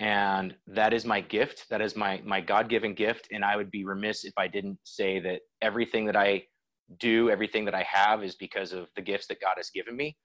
And 0.00 0.54
that 0.68 0.92
is 0.92 1.04
my 1.04 1.20
gift. 1.20 1.68
That 1.70 1.80
is 1.80 1.96
my, 1.96 2.22
my 2.24 2.40
God 2.40 2.68
given 2.68 2.94
gift. 2.94 3.28
And 3.32 3.44
I 3.44 3.56
would 3.56 3.70
be 3.70 3.84
remiss 3.84 4.24
if 4.24 4.34
I 4.36 4.46
didn't 4.46 4.78
say 4.84 5.18
that 5.20 5.40
everything 5.60 6.06
that 6.06 6.16
I 6.16 6.44
do, 6.98 7.30
everything 7.30 7.64
that 7.64 7.74
I 7.74 7.82
have 7.82 8.22
is 8.22 8.36
because 8.36 8.72
of 8.72 8.88
the 8.94 9.02
gifts 9.02 9.26
that 9.26 9.40
God 9.40 9.54
has 9.56 9.70
given 9.70 9.96
me. 9.96 10.16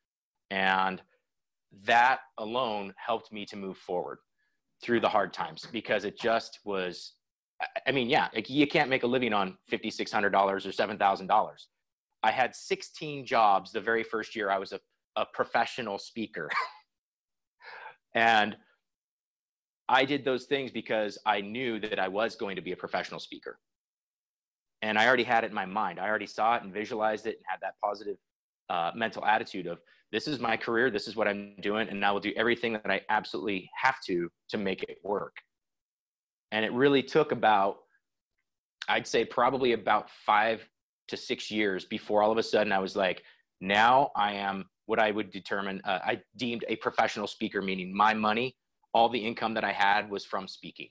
And 0.52 1.02
that 1.86 2.20
alone 2.38 2.94
helped 3.04 3.32
me 3.32 3.46
to 3.48 3.56
move 3.56 3.78
forward 3.78 4.20
through 4.84 5.00
the 5.00 5.10
hard 5.10 5.34
times 5.34 5.66
because 5.72 6.06
it 6.06 6.20
just 6.20 6.60
was 6.66 7.14
I 7.88 7.92
mean, 7.92 8.10
yeah, 8.10 8.28
like 8.34 8.50
you 8.50 8.68
can't 8.68 8.90
make 8.90 9.04
a 9.04 9.08
living 9.08 9.34
on 9.34 9.58
fifty 9.70 9.90
six 9.90 10.12
hundred 10.12 10.32
dollars 10.32 10.66
or 10.66 10.72
seven 10.72 10.98
thousand 10.98 11.28
dollars. 11.28 11.68
I 12.22 12.32
had 12.32 12.56
sixteen 12.56 13.26
jobs 13.26 13.72
the 13.72 13.82
very 13.82 14.04
first 14.04 14.36
year 14.36 14.50
I 14.50 14.58
was 14.58 14.74
a, 14.74 14.80
a 15.16 15.26
professional 15.34 15.98
speaker, 15.98 16.50
and 18.16 18.58
I 19.94 20.06
did 20.06 20.26
those 20.26 20.46
things 20.46 20.72
because 20.72 21.20
I 21.26 21.40
knew 21.42 21.80
that 21.80 22.00
I 22.00 22.08
was 22.08 22.36
going 22.36 22.56
to 22.56 22.62
be 22.62 22.72
a 22.72 22.76
professional 22.76 23.20
speaker, 23.20 23.60
and 24.82 24.98
I 24.98 25.06
already 25.08 25.24
had 25.24 25.44
it 25.44 25.48
in 25.48 25.54
my 25.54 25.68
mind. 25.68 26.00
I 26.00 26.10
already 26.10 26.26
saw 26.26 26.56
it 26.56 26.64
and 26.64 26.74
visualized 26.74 27.28
it 27.28 27.36
and 27.38 27.46
had 27.48 27.60
that 27.62 27.76
positive 27.84 28.18
uh, 28.70 28.92
mental 28.96 29.24
attitude 29.24 29.68
of 29.68 29.78
this 30.12 30.28
is 30.28 30.40
my 30.40 30.58
career, 30.58 30.90
this 30.90 31.08
is 31.08 31.16
what 31.16 31.28
I'm 31.28 31.56
doing, 31.62 31.90
and 31.90 32.04
I 32.04 32.12
will 32.12 32.20
do 32.20 32.34
everything 32.36 32.74
that 32.74 32.90
I 32.90 33.02
absolutely 33.10 33.70
have 33.76 33.98
to 34.08 34.30
to 34.50 34.58
make 34.58 34.82
it 34.84 34.98
work. 35.04 35.36
And 36.52 36.66
it 36.66 36.74
really 36.74 37.04
took 37.04 37.32
about, 37.32 37.78
I'd 38.88 39.08
say 39.08 39.26
probably 39.26 39.74
about 39.74 40.10
five 40.26 40.68
to 41.10 41.18
six 41.18 41.52
years 41.52 41.86
before 41.86 42.24
all 42.24 42.32
of 42.32 42.38
a 42.38 42.44
sudden 42.44 42.72
I 42.72 42.80
was 42.80 42.96
like, 42.96 43.24
now 43.62 44.12
I 44.16 44.34
am 44.34 44.66
what 44.86 45.00
I 45.00 45.12
would 45.12 45.32
determine, 45.32 45.82
uh, 45.86 46.00
I 46.04 46.22
deemed 46.36 46.66
a 46.68 46.76
professional 46.78 47.28
speaker, 47.28 47.62
meaning 47.62 47.96
my 47.96 48.14
money, 48.14 48.56
all 48.94 49.10
the 49.10 49.20
income 49.20 49.54
that 49.56 49.64
I 49.64 49.72
had 49.72 50.10
was 50.10 50.26
from 50.26 50.48
speaking. 50.48 50.90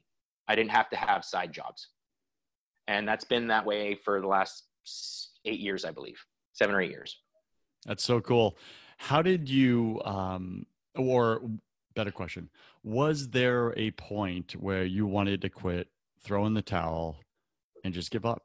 I 0.49 0.55
didn't 0.57 0.73
have 0.73 0.91
to 0.91 0.97
have 0.97 1.25
side 1.25 1.53
jobs. 1.53 1.89
And 2.89 3.07
that's 3.07 3.25
been 3.25 3.47
that 3.49 3.65
way 3.65 3.95
for 3.95 4.21
the 4.21 4.27
last 4.27 4.65
eight 5.45 5.61
years, 5.61 5.85
I 5.85 5.93
believe, 5.93 6.19
seven 6.53 6.75
or 6.75 6.81
eight 6.81 6.91
years. 6.91 7.19
That's 7.87 8.03
so 8.05 8.21
cool. 8.21 8.59
How 8.97 9.23
did 9.23 9.49
you, 9.49 10.01
um, 10.05 10.67
or 10.97 11.43
better 11.95 12.11
question 12.11 12.49
was 12.83 13.29
there 13.29 13.75
a 13.77 13.91
point 13.93 14.53
where 14.53 14.85
you 14.85 15.07
wanted 15.07 15.41
to 15.43 15.49
quit 15.49 15.89
throw 16.21 16.47
in 16.47 16.55
the 16.55 16.63
towel 16.63 17.19
and 17.85 17.93
just 17.93 18.11
give 18.11 18.25
up 18.25 18.43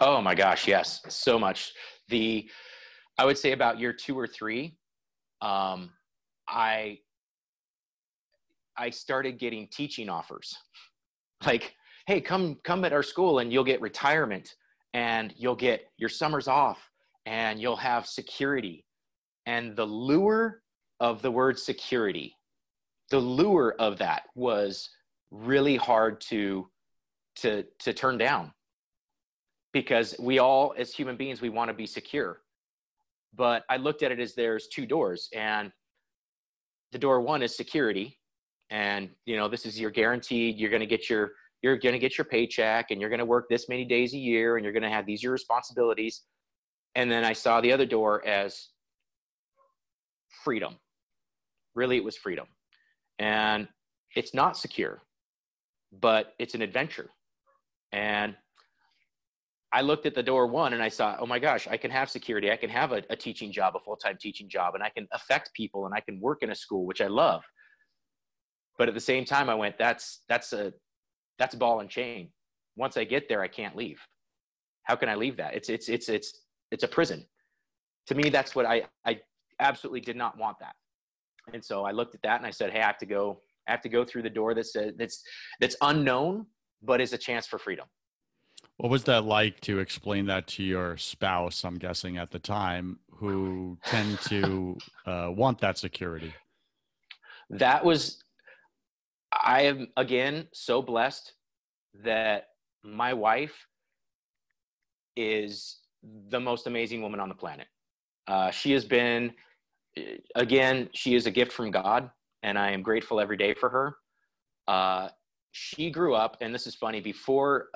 oh 0.00 0.20
my 0.20 0.34
gosh 0.34 0.68
yes 0.68 1.02
so 1.08 1.38
much 1.38 1.72
the 2.08 2.48
i 3.18 3.24
would 3.24 3.36
say 3.36 3.52
about 3.52 3.78
year 3.78 3.92
two 3.92 4.18
or 4.18 4.26
three 4.26 4.76
um, 5.40 5.90
i 6.48 6.98
i 8.76 8.90
started 8.90 9.38
getting 9.38 9.68
teaching 9.72 10.08
offers 10.08 10.56
like 11.46 11.74
hey 12.06 12.20
come 12.20 12.56
come 12.64 12.84
at 12.84 12.92
our 12.92 13.02
school 13.02 13.38
and 13.38 13.52
you'll 13.52 13.64
get 13.64 13.80
retirement 13.80 14.54
and 14.94 15.32
you'll 15.36 15.56
get 15.56 15.90
your 15.96 16.08
summers 16.08 16.48
off 16.48 16.78
and 17.26 17.60
you'll 17.60 17.76
have 17.76 18.06
security 18.06 18.84
and 19.46 19.76
the 19.76 19.84
lure 19.84 20.62
of 21.00 21.22
the 21.22 21.30
word 21.30 21.58
security. 21.58 22.36
The 23.10 23.18
lure 23.18 23.74
of 23.78 23.98
that 23.98 24.22
was 24.34 24.88
really 25.30 25.76
hard 25.76 26.20
to 26.20 26.68
to 27.36 27.64
to 27.80 27.92
turn 27.92 28.18
down 28.18 28.52
because 29.72 30.14
we 30.20 30.38
all 30.38 30.74
as 30.76 30.92
human 30.92 31.16
beings 31.16 31.40
we 31.40 31.48
want 31.48 31.68
to 31.68 31.74
be 31.74 31.86
secure 31.86 32.42
but 33.34 33.64
i 33.70 33.78
looked 33.78 34.02
at 34.02 34.12
it 34.12 34.20
as 34.20 34.34
there's 34.34 34.68
two 34.68 34.84
doors 34.84 35.30
and 35.34 35.72
the 36.92 36.98
door 36.98 37.22
one 37.22 37.42
is 37.42 37.56
security 37.56 38.18
and 38.72 39.10
you 39.26 39.36
know 39.36 39.48
this 39.48 39.66
is 39.66 39.78
your 39.78 39.90
guaranteed 39.90 40.58
you're 40.58 40.70
going 40.70 40.80
to 40.80 40.86
get 40.86 41.08
your 41.08 41.32
you're 41.62 41.76
going 41.76 41.92
to 41.92 41.98
get 41.98 42.18
your 42.18 42.24
paycheck 42.24 42.90
and 42.90 43.00
you're 43.00 43.10
going 43.10 43.20
to 43.20 43.24
work 43.24 43.48
this 43.48 43.68
many 43.68 43.84
days 43.84 44.14
a 44.14 44.18
year 44.18 44.56
and 44.56 44.64
you're 44.64 44.72
going 44.72 44.82
to 44.82 44.90
have 44.90 45.06
these 45.06 45.22
your 45.22 45.30
responsibilities. 45.30 46.22
And 46.96 47.10
then 47.10 47.24
i 47.24 47.32
saw 47.32 47.60
the 47.60 47.72
other 47.72 47.86
door 47.86 48.26
as 48.26 48.68
freedom. 50.44 50.76
Really 51.74 51.96
it 51.98 52.04
was 52.04 52.16
freedom. 52.16 52.46
And 53.18 53.68
it's 54.16 54.34
not 54.34 54.56
secure 54.56 55.02
but 56.00 56.32
it's 56.38 56.54
an 56.54 56.62
adventure. 56.62 57.10
And 57.92 58.34
i 59.74 59.82
looked 59.82 60.06
at 60.06 60.14
the 60.14 60.22
door 60.22 60.46
one 60.46 60.72
and 60.72 60.82
i 60.82 60.88
saw 60.88 61.16
oh 61.20 61.26
my 61.26 61.38
gosh 61.38 61.68
i 61.68 61.76
can 61.76 61.90
have 61.90 62.10
security. 62.10 62.50
I 62.50 62.56
can 62.56 62.70
have 62.70 62.92
a, 62.92 63.02
a 63.10 63.16
teaching 63.16 63.52
job 63.52 63.76
a 63.76 63.80
full-time 63.80 64.16
teaching 64.18 64.48
job 64.48 64.74
and 64.74 64.82
i 64.82 64.88
can 64.88 65.06
affect 65.12 65.52
people 65.54 65.84
and 65.86 65.94
i 65.94 66.00
can 66.00 66.18
work 66.20 66.42
in 66.42 66.50
a 66.50 66.54
school 66.54 66.86
which 66.86 67.02
i 67.02 67.06
love 67.06 67.42
but 68.78 68.88
at 68.88 68.94
the 68.94 69.00
same 69.00 69.24
time 69.24 69.48
i 69.48 69.54
went 69.54 69.78
that's 69.78 70.20
that's 70.28 70.52
a 70.52 70.72
that's 71.38 71.54
a 71.54 71.58
ball 71.58 71.80
and 71.80 71.90
chain. 71.90 72.30
Once 72.76 72.96
i 72.96 73.04
get 73.04 73.28
there 73.28 73.42
i 73.42 73.48
can't 73.48 73.76
leave. 73.76 74.00
How 74.84 74.96
can 74.96 75.08
i 75.08 75.14
leave 75.14 75.36
that? 75.36 75.54
It's 75.54 75.68
it's 75.68 75.88
it's 75.88 76.08
it's 76.08 76.40
it's 76.70 76.84
a 76.84 76.88
prison. 76.88 77.26
To 78.08 78.14
me 78.14 78.30
that's 78.30 78.54
what 78.54 78.66
i 78.66 78.82
i 79.04 79.20
absolutely 79.60 80.00
did 80.00 80.16
not 80.16 80.36
want 80.36 80.58
that. 80.60 80.74
And 81.52 81.64
so 81.64 81.84
I 81.84 81.92
looked 81.92 82.14
at 82.14 82.22
that 82.22 82.38
and 82.38 82.46
I 82.46 82.50
said, 82.50 82.70
Hey, 82.70 82.80
I 82.80 82.86
have 82.86 82.98
to 82.98 83.06
go, 83.06 83.40
I 83.66 83.70
have 83.70 83.80
to 83.82 83.88
go 83.88 84.04
through 84.04 84.22
the 84.22 84.30
door 84.30 84.54
that's, 84.54 84.74
uh, 84.76 84.90
that's, 84.98 85.22
that's 85.60 85.76
unknown, 85.80 86.46
but 86.82 87.00
is 87.00 87.12
a 87.12 87.18
chance 87.18 87.46
for 87.46 87.58
freedom. 87.58 87.86
What 88.76 88.90
was 88.90 89.04
that 89.04 89.24
like 89.24 89.60
to 89.62 89.78
explain 89.78 90.26
that 90.26 90.46
to 90.48 90.62
your 90.62 90.96
spouse, 90.96 91.64
I'm 91.64 91.78
guessing 91.78 92.16
at 92.16 92.30
the 92.30 92.38
time, 92.38 92.98
who 93.10 93.78
tend 93.84 94.18
to 94.22 94.76
uh, 95.06 95.28
want 95.30 95.60
that 95.60 95.78
security? 95.78 96.34
That 97.50 97.84
was, 97.84 98.21
I 99.32 99.62
am 99.62 99.88
again 99.96 100.48
so 100.52 100.82
blessed 100.82 101.32
that 102.04 102.48
my 102.84 103.12
wife 103.12 103.66
is 105.16 105.78
the 106.30 106.40
most 106.40 106.66
amazing 106.66 107.02
woman 107.02 107.20
on 107.20 107.28
the 107.28 107.34
planet. 107.34 107.66
Uh, 108.26 108.50
she 108.50 108.72
has 108.72 108.84
been 108.84 109.32
again, 110.34 110.88
she 110.94 111.14
is 111.14 111.26
a 111.26 111.30
gift 111.30 111.52
from 111.52 111.70
God, 111.70 112.10
and 112.42 112.58
I 112.58 112.70
am 112.70 112.82
grateful 112.82 113.20
every 113.20 113.36
day 113.36 113.54
for 113.54 113.68
her. 113.68 113.96
Uh, 114.66 115.08
she 115.52 115.90
grew 115.90 116.14
up, 116.14 116.38
and 116.40 116.54
this 116.54 116.66
is 116.66 116.74
funny, 116.74 117.00
before 117.00 117.68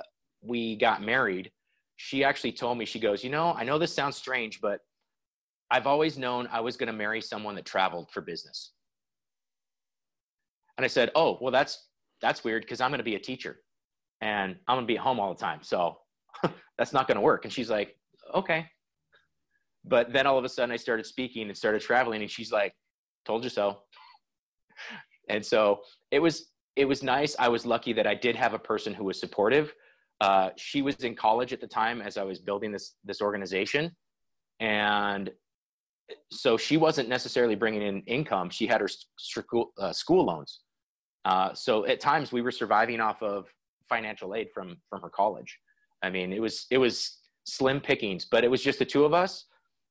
we 0.42 0.76
got 0.76 1.02
married, 1.02 1.50
she 1.96 2.24
actually 2.24 2.52
told 2.52 2.78
me, 2.78 2.84
she 2.84 3.00
goes, 3.00 3.22
You 3.22 3.30
know, 3.30 3.52
I 3.52 3.64
know 3.64 3.78
this 3.78 3.94
sounds 3.94 4.16
strange, 4.16 4.60
but 4.60 4.80
I've 5.70 5.86
always 5.86 6.16
known 6.16 6.48
I 6.50 6.60
was 6.60 6.76
going 6.76 6.86
to 6.86 6.92
marry 6.92 7.20
someone 7.20 7.54
that 7.56 7.64
traveled 7.64 8.10
for 8.10 8.20
business. 8.20 8.72
And 10.78 10.84
I 10.84 10.88
said, 10.88 11.10
Oh, 11.14 11.38
well, 11.40 11.52
that's 11.52 11.88
that's 12.20 12.44
weird 12.44 12.62
because 12.62 12.80
I'm 12.80 12.90
going 12.90 12.98
to 12.98 13.04
be 13.04 13.14
a 13.14 13.20
teacher 13.20 13.60
and 14.20 14.56
I'm 14.66 14.76
going 14.76 14.86
to 14.86 14.92
be 14.92 14.96
at 14.96 15.02
home 15.02 15.20
all 15.20 15.32
the 15.32 15.40
time. 15.40 15.60
So 15.62 15.98
that's 16.78 16.92
not 16.92 17.06
going 17.06 17.16
to 17.16 17.20
work. 17.20 17.44
And 17.44 17.52
she's 17.52 17.70
like, 17.70 17.96
Okay. 18.34 18.66
But 19.84 20.12
then 20.12 20.26
all 20.26 20.38
of 20.38 20.44
a 20.44 20.48
sudden 20.48 20.72
I 20.72 20.76
started 20.76 21.06
speaking 21.06 21.48
and 21.48 21.56
started 21.56 21.80
traveling 21.80 22.22
and 22.22 22.30
she's 22.30 22.50
like, 22.50 22.74
told 23.24 23.44
you 23.44 23.50
so. 23.50 23.78
And 25.28 25.44
so 25.44 25.80
it 26.12 26.20
was, 26.20 26.52
it 26.76 26.84
was 26.84 27.02
nice. 27.02 27.34
I 27.40 27.48
was 27.48 27.66
lucky 27.66 27.92
that 27.94 28.06
I 28.06 28.14
did 28.14 28.36
have 28.36 28.54
a 28.54 28.60
person 28.60 28.94
who 28.94 29.02
was 29.02 29.18
supportive. 29.18 29.74
Uh, 30.20 30.50
she 30.56 30.82
was 30.82 30.94
in 30.96 31.16
college 31.16 31.52
at 31.52 31.60
the 31.60 31.66
time 31.66 32.00
as 32.00 32.16
I 32.16 32.22
was 32.22 32.38
building 32.38 32.70
this, 32.70 32.94
this 33.04 33.20
organization. 33.20 33.90
And 34.60 35.32
so 36.30 36.56
she 36.56 36.76
wasn't 36.76 37.08
necessarily 37.08 37.54
bringing 37.54 37.82
in 37.82 38.02
income. 38.02 38.50
She 38.50 38.66
had 38.66 38.80
her 38.80 38.88
school, 39.18 39.72
uh, 39.78 39.92
school 39.92 40.26
loans. 40.26 40.60
Uh, 41.26 41.52
so 41.52 41.84
at 41.86 41.98
times 41.98 42.30
we 42.30 42.40
were 42.40 42.52
surviving 42.52 43.00
off 43.00 43.20
of 43.20 43.46
financial 43.88 44.34
aid 44.34 44.48
from, 44.54 44.76
from 44.88 45.02
her 45.02 45.10
college. 45.10 45.58
I 46.02 46.08
mean, 46.08 46.32
it 46.32 46.40
was, 46.40 46.66
it 46.70 46.78
was 46.78 47.18
slim 47.44 47.80
pickings, 47.80 48.24
but 48.24 48.44
it 48.44 48.50
was 48.50 48.62
just 48.62 48.78
the 48.78 48.84
two 48.84 49.04
of 49.04 49.12
us 49.12 49.46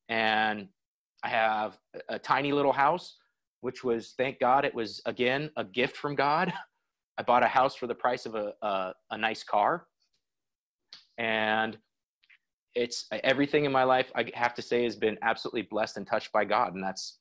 and 0.07 0.67
I 1.23 1.27
have 1.27 1.77
a, 2.07 2.17
tiny 2.17 2.53
little 2.53 2.71
house, 2.71 3.17
which 3.61 3.83
was, 3.83 4.13
thank 4.17 4.39
God, 4.39 4.63
it 4.63 4.73
was 4.73 5.01
again 5.05 5.49
a 5.57 5.65
gift 5.65 5.97
from 5.97 6.15
God. 6.15 6.53
I 7.17 7.23
bought 7.23 7.43
a 7.43 7.47
house 7.47 7.75
for 7.75 7.87
the 7.87 7.95
price 7.95 8.25
of 8.25 8.35
a, 8.35 8.53
a, 8.61 8.93
a 9.11 9.17
nice 9.17 9.43
car. 9.43 9.87
And 11.17 11.77
it's 12.75 13.07
everything 13.11 13.65
in 13.65 13.71
my 13.71 13.83
life, 13.83 14.11
I 14.15 14.29
have 14.35 14.53
to 14.55 14.61
say, 14.61 14.83
has 14.83 14.95
been 14.95 15.17
absolutely 15.21 15.63
blessed 15.63 15.97
and 15.97 16.07
touched 16.07 16.31
by 16.31 16.45
God. 16.45 16.75
And 16.75 16.83
that's, 16.83 17.19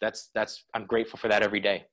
that's, 0.00 0.30
that's, 0.34 0.64
I'm 0.74 0.84
grateful 0.86 1.18
for 1.18 1.28
that 1.28 1.42
every 1.42 1.60
day. 1.60 1.86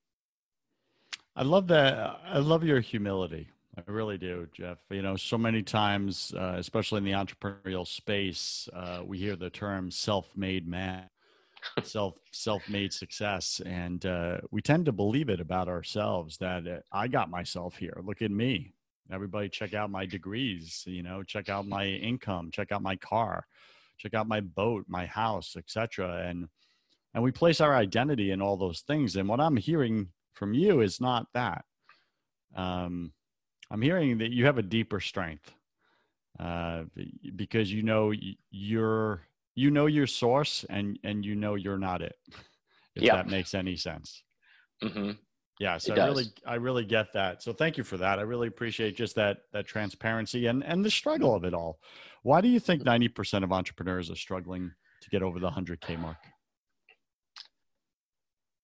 I 1.37 1.43
love 1.43 1.67
that. 1.67 2.19
I 2.25 2.39
love 2.39 2.63
your 2.63 2.79
humility. 2.79 3.47
I 3.77 3.83
really 3.85 4.17
do, 4.17 4.47
Jeff. 4.51 4.79
You 4.89 5.03
know, 5.03 5.15
so 5.15 5.37
many 5.37 5.61
times, 5.61 6.33
uh, 6.35 6.55
especially 6.57 6.97
in 6.97 7.03
the 7.03 7.11
entrepreneurial 7.11 7.85
space, 7.85 8.67
uh, 8.73 9.03
we 9.05 9.19
hear 9.19 9.35
the 9.35 9.51
term 9.51 9.91
self 9.91 10.27
made 10.35 10.67
man. 10.67 11.03
self 11.83 12.15
self-made 12.31 12.93
success 12.93 13.61
and 13.65 14.05
uh, 14.05 14.37
we 14.51 14.61
tend 14.61 14.85
to 14.85 14.91
believe 14.91 15.27
it 15.27 15.39
about 15.41 15.67
ourselves 15.67 16.37
that 16.37 16.67
uh, 16.67 16.77
i 16.91 17.07
got 17.07 17.31
myself 17.31 17.75
here 17.75 17.97
look 18.05 18.21
at 18.21 18.29
me 18.29 18.73
everybody 19.11 19.49
check 19.49 19.73
out 19.73 19.89
my 19.89 20.05
degrees 20.05 20.83
you 20.85 21.01
know 21.01 21.23
check 21.23 21.49
out 21.49 21.67
my 21.67 21.85
income 21.85 22.51
check 22.51 22.71
out 22.71 22.83
my 22.83 22.95
car 22.97 23.47
check 23.97 24.13
out 24.13 24.27
my 24.27 24.39
boat 24.39 24.85
my 24.87 25.07
house 25.07 25.55
etc 25.57 26.27
and 26.27 26.47
and 27.15 27.23
we 27.23 27.31
place 27.31 27.59
our 27.59 27.75
identity 27.75 28.29
in 28.31 28.39
all 28.39 28.55
those 28.55 28.81
things 28.81 29.15
and 29.15 29.27
what 29.27 29.39
i'm 29.39 29.57
hearing 29.57 30.07
from 30.37 30.53
you 30.53 30.81
is 30.81 31.01
not 31.01 31.27
that. 31.33 31.65
Um, 32.55 33.11
i'm 33.69 33.81
hearing 33.81 34.17
that 34.19 34.31
you 34.31 34.45
have 34.45 34.57
a 34.57 34.63
deeper 34.63 34.99
strength 34.99 35.51
uh, 36.39 36.83
because 37.35 37.71
you 37.73 37.81
know 37.81 38.13
you're 38.51 39.21
you 39.55 39.71
know 39.71 39.87
your 39.87 40.07
source 40.07 40.65
and 40.69 40.99
and 41.03 41.25
you 41.25 41.35
know 41.35 41.55
you're 41.55 41.77
not 41.77 42.01
it 42.01 42.15
if 42.95 43.03
that 43.03 43.27
makes 43.27 43.53
any 43.53 43.75
sense. 43.75 44.23
Mm-hmm. 44.83 45.11
yeah 45.59 45.79
so 45.79 45.95
i 45.95 46.05
really 46.05 46.25
i 46.45 46.55
really 46.55 46.85
get 46.85 47.11
that. 47.13 47.41
So 47.41 47.51
thank 47.51 47.77
you 47.77 47.83
for 47.83 47.97
that. 47.97 48.19
I 48.19 48.21
really 48.21 48.47
appreciate 48.47 48.95
just 48.95 49.15
that 49.15 49.39
that 49.53 49.65
transparency 49.65 50.45
and 50.45 50.63
and 50.63 50.85
the 50.85 50.91
struggle 50.91 51.33
of 51.33 51.43
it 51.43 51.53
all. 51.53 51.79
Why 52.23 52.41
do 52.41 52.47
you 52.47 52.59
think 52.59 52.83
90% 52.83 53.43
of 53.43 53.51
entrepreneurs 53.51 54.11
are 54.11 54.15
struggling 54.15 54.71
to 55.01 55.09
get 55.09 55.23
over 55.23 55.39
the 55.39 55.49
100k 55.49 55.99
mark? 55.99 56.17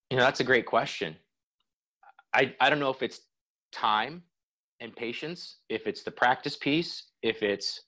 You 0.10 0.18
know 0.18 0.24
that's 0.24 0.40
a 0.40 0.44
great 0.44 0.68
question 0.68 1.16
i 2.34 2.54
i 2.60 2.70
don't 2.70 2.80
know 2.80 2.90
if 2.90 3.02
it's 3.02 3.22
time 3.72 4.24
and 4.80 4.96
patience 4.96 5.58
if 5.70 5.88
it's 5.88 6.04
the 6.04 6.12
practice 6.12 6.56
piece 6.56 7.12
if 7.22 7.42
it's 7.42 7.82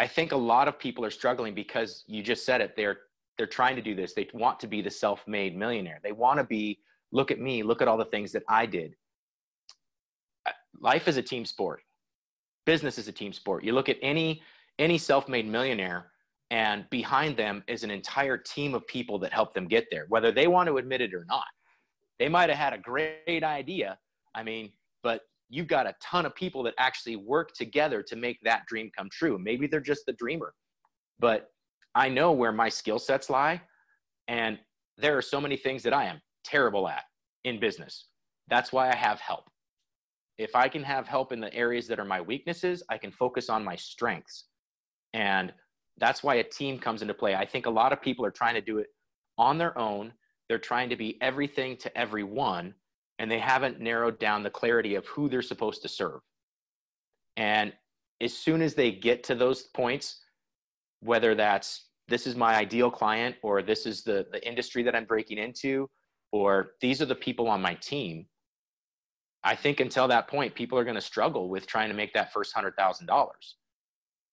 I 0.00 0.06
think 0.06 0.32
a 0.32 0.36
lot 0.36 0.66
of 0.66 0.78
people 0.78 1.04
are 1.04 1.10
struggling 1.10 1.54
because 1.54 2.04
you 2.06 2.22
just 2.22 2.46
said 2.46 2.62
it. 2.62 2.74
They're 2.74 3.00
they're 3.36 3.46
trying 3.46 3.76
to 3.76 3.82
do 3.82 3.94
this. 3.94 4.14
They 4.14 4.26
want 4.32 4.58
to 4.60 4.66
be 4.66 4.80
the 4.80 4.90
self-made 4.90 5.54
millionaire. 5.54 6.00
They 6.02 6.12
want 6.12 6.38
to 6.38 6.44
be 6.44 6.78
look 7.12 7.30
at 7.30 7.38
me, 7.38 7.62
look 7.62 7.82
at 7.82 7.88
all 7.88 7.98
the 7.98 8.06
things 8.06 8.32
that 8.32 8.42
I 8.48 8.64
did. 8.64 8.94
Life 10.80 11.06
is 11.06 11.18
a 11.18 11.22
team 11.22 11.44
sport. 11.44 11.82
Business 12.64 12.96
is 12.96 13.08
a 13.08 13.12
team 13.12 13.34
sport. 13.34 13.62
You 13.62 13.74
look 13.74 13.90
at 13.90 13.98
any 14.00 14.42
any 14.78 14.96
self-made 14.96 15.46
millionaire 15.46 16.12
and 16.50 16.88
behind 16.88 17.36
them 17.36 17.62
is 17.68 17.84
an 17.84 17.90
entire 17.90 18.38
team 18.38 18.74
of 18.74 18.86
people 18.86 19.18
that 19.18 19.34
help 19.34 19.52
them 19.52 19.68
get 19.68 19.86
there, 19.90 20.06
whether 20.08 20.32
they 20.32 20.46
want 20.46 20.66
to 20.68 20.78
admit 20.78 21.02
it 21.02 21.12
or 21.12 21.26
not. 21.28 21.44
They 22.20 22.28
might 22.28 22.50
have 22.50 22.58
had 22.58 22.72
a 22.74 22.78
great 22.78 23.42
idea. 23.42 23.98
I 24.34 24.44
mean, 24.44 24.70
but 25.02 25.22
you've 25.48 25.66
got 25.66 25.86
a 25.86 25.96
ton 26.00 26.26
of 26.26 26.34
people 26.36 26.62
that 26.64 26.74
actually 26.78 27.16
work 27.16 27.52
together 27.54 28.02
to 28.04 28.14
make 28.14 28.38
that 28.44 28.66
dream 28.66 28.90
come 28.96 29.08
true. 29.10 29.38
Maybe 29.38 29.66
they're 29.66 29.80
just 29.80 30.06
the 30.06 30.12
dreamer, 30.12 30.54
but 31.18 31.48
I 31.96 32.08
know 32.08 32.30
where 32.30 32.52
my 32.52 32.68
skill 32.68 33.00
sets 33.00 33.30
lie. 33.30 33.62
And 34.28 34.58
there 34.96 35.16
are 35.16 35.22
so 35.22 35.40
many 35.40 35.56
things 35.56 35.82
that 35.82 35.94
I 35.94 36.04
am 36.04 36.20
terrible 36.44 36.88
at 36.88 37.02
in 37.44 37.58
business. 37.58 38.06
That's 38.48 38.72
why 38.72 38.90
I 38.90 38.94
have 38.94 39.18
help. 39.18 39.48
If 40.38 40.54
I 40.54 40.68
can 40.68 40.82
have 40.84 41.08
help 41.08 41.32
in 41.32 41.40
the 41.40 41.52
areas 41.54 41.88
that 41.88 41.98
are 41.98 42.04
my 42.04 42.20
weaknesses, 42.20 42.82
I 42.88 42.98
can 42.98 43.10
focus 43.10 43.48
on 43.48 43.64
my 43.64 43.76
strengths. 43.76 44.44
And 45.14 45.52
that's 45.98 46.22
why 46.22 46.36
a 46.36 46.44
team 46.44 46.78
comes 46.78 47.02
into 47.02 47.14
play. 47.14 47.34
I 47.34 47.46
think 47.46 47.66
a 47.66 47.70
lot 47.70 47.92
of 47.92 48.00
people 48.00 48.24
are 48.24 48.30
trying 48.30 48.54
to 48.54 48.60
do 48.60 48.78
it 48.78 48.88
on 49.38 49.58
their 49.58 49.76
own. 49.76 50.12
They're 50.50 50.58
trying 50.58 50.88
to 50.88 50.96
be 50.96 51.16
everything 51.22 51.76
to 51.76 51.96
everyone 51.96 52.74
and 53.20 53.30
they 53.30 53.38
haven't 53.38 53.78
narrowed 53.78 54.18
down 54.18 54.42
the 54.42 54.50
clarity 54.50 54.96
of 54.96 55.06
who 55.06 55.28
they're 55.28 55.42
supposed 55.42 55.80
to 55.82 55.88
serve. 55.88 56.18
And 57.36 57.72
as 58.20 58.36
soon 58.36 58.60
as 58.60 58.74
they 58.74 58.90
get 58.90 59.22
to 59.24 59.36
those 59.36 59.62
points, 59.62 60.24
whether 60.98 61.36
that's 61.36 61.86
this 62.08 62.26
is 62.26 62.34
my 62.34 62.56
ideal 62.56 62.90
client 62.90 63.36
or 63.44 63.62
this 63.62 63.86
is 63.86 64.02
the, 64.02 64.26
the 64.32 64.44
industry 64.44 64.82
that 64.82 64.96
I'm 64.96 65.04
breaking 65.04 65.38
into, 65.38 65.88
or 66.32 66.72
these 66.80 67.00
are 67.00 67.06
the 67.06 67.14
people 67.14 67.46
on 67.46 67.62
my 67.62 67.74
team, 67.74 68.26
I 69.44 69.54
think 69.54 69.78
until 69.78 70.08
that 70.08 70.26
point, 70.26 70.56
people 70.56 70.76
are 70.80 70.84
going 70.84 70.96
to 70.96 71.00
struggle 71.00 71.48
with 71.48 71.68
trying 71.68 71.90
to 71.90 71.94
make 71.94 72.12
that 72.14 72.32
first 72.32 72.52
hundred 72.52 72.74
thousand 72.74 73.06
dollars, 73.06 73.54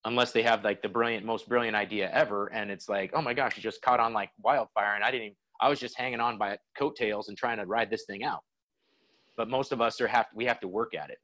unless 0.04 0.32
they 0.32 0.42
have 0.42 0.64
like 0.64 0.82
the 0.82 0.88
brilliant, 0.88 1.24
most 1.24 1.48
brilliant 1.48 1.76
idea 1.76 2.10
ever, 2.12 2.48
and 2.48 2.72
it's 2.72 2.88
like, 2.88 3.12
oh 3.14 3.22
my 3.22 3.34
gosh, 3.34 3.56
you 3.56 3.62
just 3.62 3.82
caught 3.82 4.00
on 4.00 4.12
like 4.12 4.30
wildfire, 4.42 4.96
and 4.96 5.04
I 5.04 5.12
didn't. 5.12 5.26
Even, 5.26 5.36
I 5.60 5.68
was 5.68 5.80
just 5.80 5.96
hanging 5.96 6.20
on 6.20 6.38
by 6.38 6.58
coattails 6.78 7.28
and 7.28 7.36
trying 7.36 7.58
to 7.58 7.66
ride 7.66 7.90
this 7.90 8.04
thing 8.06 8.24
out 8.24 8.42
but 9.38 9.48
most 9.48 9.72
of 9.72 9.80
us 9.80 9.98
are 10.02 10.08
have 10.08 10.26
we 10.34 10.44
have 10.44 10.60
to 10.60 10.68
work 10.68 10.94
at 10.94 11.08
it. 11.08 11.18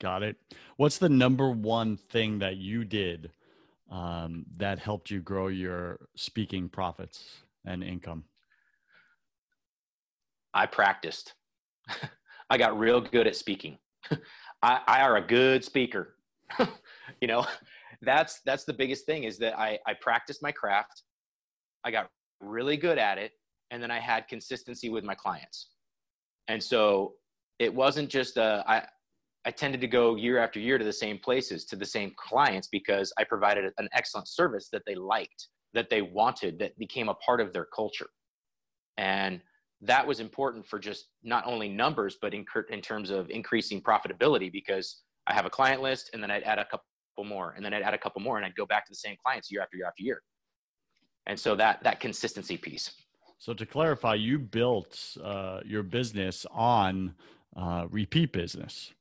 Got 0.00 0.22
it. 0.22 0.36
What's 0.76 0.98
the 0.98 1.08
number 1.08 1.50
one 1.50 1.96
thing 1.96 2.38
that 2.38 2.56
you 2.56 2.84
did 2.84 3.30
um, 3.90 4.46
that 4.56 4.78
helped 4.78 5.10
you 5.10 5.20
grow 5.20 5.48
your 5.48 6.08
speaking 6.16 6.68
profits 6.68 7.42
and 7.66 7.84
income? 7.84 8.24
I 10.54 10.66
practiced. 10.66 11.34
I 12.50 12.56
got 12.56 12.78
real 12.78 13.00
good 13.00 13.26
at 13.26 13.36
speaking. 13.36 13.78
I, 14.62 14.80
I 14.86 15.00
are 15.02 15.16
a 15.16 15.26
good 15.26 15.64
speaker. 15.64 16.14
you 17.20 17.28
know, 17.28 17.46
that's 18.00 18.40
that's 18.46 18.64
the 18.64 18.72
biggest 18.72 19.06
thing 19.06 19.24
is 19.24 19.38
that 19.38 19.58
I, 19.58 19.78
I 19.86 19.94
practiced 20.00 20.42
my 20.42 20.52
craft. 20.52 21.02
I 21.84 21.90
got 21.90 22.08
really 22.42 22.76
good 22.76 22.98
at 22.98 23.18
it, 23.18 23.32
and 23.70 23.82
then 23.82 23.90
I 23.90 24.00
had 24.00 24.28
consistency 24.28 24.90
with 24.90 25.04
my 25.04 25.14
clients. 25.14 25.70
And 26.48 26.62
so 26.62 27.14
it 27.58 27.72
wasn't 27.72 28.10
just 28.10 28.36
uh, 28.36 28.62
I, 28.66 28.82
I 29.44 29.50
tended 29.50 29.80
to 29.80 29.86
go 29.86 30.16
year 30.16 30.38
after 30.38 30.60
year 30.60 30.78
to 30.78 30.84
the 30.84 30.92
same 30.92 31.18
places, 31.18 31.64
to 31.66 31.76
the 31.76 31.86
same 31.86 32.12
clients 32.16 32.68
because 32.68 33.12
I 33.18 33.24
provided 33.24 33.72
an 33.78 33.88
excellent 33.92 34.28
service 34.28 34.68
that 34.72 34.82
they 34.86 34.94
liked, 34.94 35.48
that 35.74 35.88
they 35.90 36.02
wanted, 36.02 36.58
that 36.58 36.78
became 36.78 37.08
a 37.08 37.14
part 37.14 37.40
of 37.40 37.52
their 37.52 37.66
culture. 37.74 38.08
And 38.98 39.40
that 39.80 40.06
was 40.06 40.20
important 40.20 40.66
for 40.66 40.78
just 40.78 41.06
not 41.24 41.44
only 41.46 41.68
numbers, 41.68 42.18
but 42.20 42.34
in, 42.34 42.44
in 42.70 42.80
terms 42.80 43.10
of 43.10 43.30
increasing 43.30 43.80
profitability 43.80 44.52
because 44.52 45.02
I 45.26 45.34
have 45.34 45.46
a 45.46 45.50
client 45.50 45.82
list 45.82 46.10
and 46.12 46.22
then 46.22 46.30
I'd 46.30 46.44
add 46.44 46.58
a 46.58 46.64
couple 46.64 46.84
more 47.24 47.54
and 47.56 47.64
then 47.64 47.74
I'd 47.74 47.82
add 47.82 47.94
a 47.94 47.98
couple 47.98 48.20
more 48.22 48.36
and 48.36 48.46
I'd 48.46 48.54
go 48.54 48.66
back 48.66 48.86
to 48.86 48.90
the 48.90 48.96
same 48.96 49.16
clients 49.24 49.50
year 49.50 49.60
after 49.62 49.76
year 49.76 49.86
after 49.86 50.02
year. 50.02 50.22
And 51.26 51.38
so 51.38 51.54
that, 51.56 51.82
that 51.84 52.00
consistency 52.00 52.56
piece. 52.56 52.90
So 53.38 53.52
to 53.54 53.66
clarify, 53.66 54.14
you 54.14 54.38
built 54.38 55.16
uh, 55.22 55.60
your 55.64 55.82
business 55.82 56.46
on 56.52 57.14
uh, 57.56 57.86
repeat 57.90 58.32
business, 58.32 58.92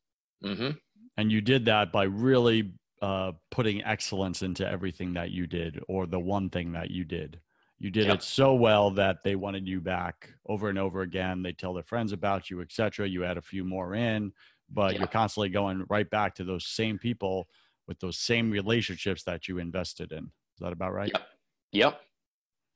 mm-hmm. 0.43 0.71
and 1.17 1.31
you 1.31 1.41
did 1.41 1.65
that 1.65 1.91
by 1.91 2.05
really 2.05 2.73
uh, 3.03 3.33
putting 3.51 3.83
excellence 3.83 4.41
into 4.41 4.67
everything 4.67 5.13
that 5.13 5.29
you 5.29 5.45
did, 5.45 5.79
or 5.87 6.07
the 6.07 6.19
one 6.19 6.49
thing 6.49 6.71
that 6.71 6.89
you 6.89 7.05
did. 7.05 7.39
You 7.77 7.91
did 7.91 8.07
yep. 8.07 8.15
it 8.15 8.23
so 8.23 8.55
well 8.55 8.91
that 8.91 9.23
they 9.23 9.35
wanted 9.35 9.67
you 9.67 9.79
back 9.79 10.29
over 10.47 10.69
and 10.69 10.77
over 10.79 11.01
again. 11.01 11.43
They 11.43 11.53
tell 11.53 11.73
their 11.73 11.83
friends 11.83 12.11
about 12.11 12.49
you, 12.49 12.61
etc. 12.61 13.07
You 13.07 13.25
add 13.25 13.37
a 13.37 13.43
few 13.43 13.63
more 13.63 13.93
in, 13.93 14.33
but 14.71 14.93
yep. 14.93 14.99
you're 14.99 15.07
constantly 15.07 15.49
going 15.49 15.85
right 15.89 16.09
back 16.09 16.33
to 16.35 16.43
those 16.43 16.65
same 16.65 16.97
people 16.97 17.47
with 17.87 17.99
those 17.99 18.17
same 18.17 18.49
relationships 18.49 19.23
that 19.23 19.47
you 19.47 19.59
invested 19.59 20.11
in. 20.11 20.23
Is 20.23 20.59
that 20.61 20.73
about 20.73 20.93
right? 20.93 21.11
Yep. 21.13 21.27
Yep. 21.73 22.01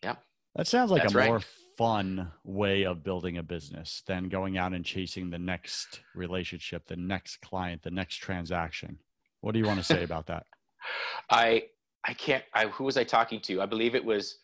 Yep. 0.04 0.22
That 0.56 0.68
sounds 0.68 0.92
like 0.92 1.04
That's 1.04 1.16
a 1.16 1.26
more 1.26 1.42
fun 1.78 2.32
way 2.44 2.86
of 2.86 3.04
building 3.04 3.38
a 3.38 3.44
business 3.44 4.04
than 4.08 4.30
going 4.30 4.58
out 4.58 4.74
and 4.74 4.86
chasing 4.86 5.30
the 5.30 5.40
next 5.40 6.02
relationship, 6.16 6.88
the 6.88 6.96
next 6.96 7.42
client, 7.42 7.82
the 7.84 7.92
next 7.92 8.18
transaction. 8.18 8.98
What 9.42 9.54
do 9.54 9.60
you 9.60 9.66
want 9.66 9.80
to 9.80 9.86
say 9.86 10.04
about 10.04 10.28
that? 10.28 10.46
I 11.30 11.64
I 12.06 12.14
can't 12.14 12.44
I 12.54 12.68
who 12.68 12.84
was 12.84 12.98
I 12.98 13.04
talking 13.04 13.40
to? 13.42 13.62
I 13.62 13.66
believe 13.66 13.96
it 13.96 14.06
was 14.06 14.40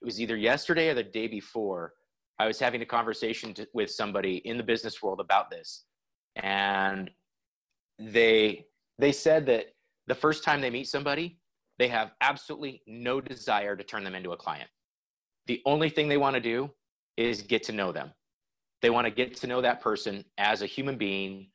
it 0.00 0.04
was 0.04 0.20
either 0.20 0.36
yesterday 0.36 0.90
or 0.90 0.94
the 0.94 1.02
day 1.02 1.26
before. 1.26 1.94
I 2.38 2.46
was 2.46 2.60
having 2.60 2.82
a 2.82 2.86
conversation 2.86 3.52
to, 3.54 3.66
with 3.74 3.90
somebody 3.90 4.36
in 4.44 4.56
the 4.56 4.62
business 4.62 5.02
world 5.02 5.18
about 5.18 5.50
this. 5.50 5.84
And 6.36 7.10
they 7.98 8.66
they 8.98 9.12
said 9.12 9.46
that 9.46 9.74
the 10.06 10.14
first 10.14 10.44
time 10.44 10.60
they 10.60 10.70
meet 10.70 10.88
somebody, 10.88 11.37
they 11.78 11.88
have 11.88 12.12
absolutely 12.20 12.82
no 12.86 13.20
desire 13.20 13.76
to 13.76 13.84
turn 13.84 14.04
them 14.04 14.14
into 14.14 14.32
a 14.32 14.36
client. 14.36 14.68
The 15.46 15.62
only 15.64 15.88
thing 15.88 16.08
they 16.08 16.16
want 16.16 16.34
to 16.34 16.40
do 16.40 16.70
is 17.16 17.42
get 17.42 17.62
to 17.64 17.72
know 17.72 17.92
them. 17.92 18.12
They 18.82 18.90
want 18.90 19.06
to 19.06 19.10
get 19.10 19.36
to 19.36 19.46
know 19.46 19.60
that 19.60 19.80
person 19.80 20.24
as 20.36 20.62
a 20.62 20.66
human 20.66 20.96
being 20.96 21.48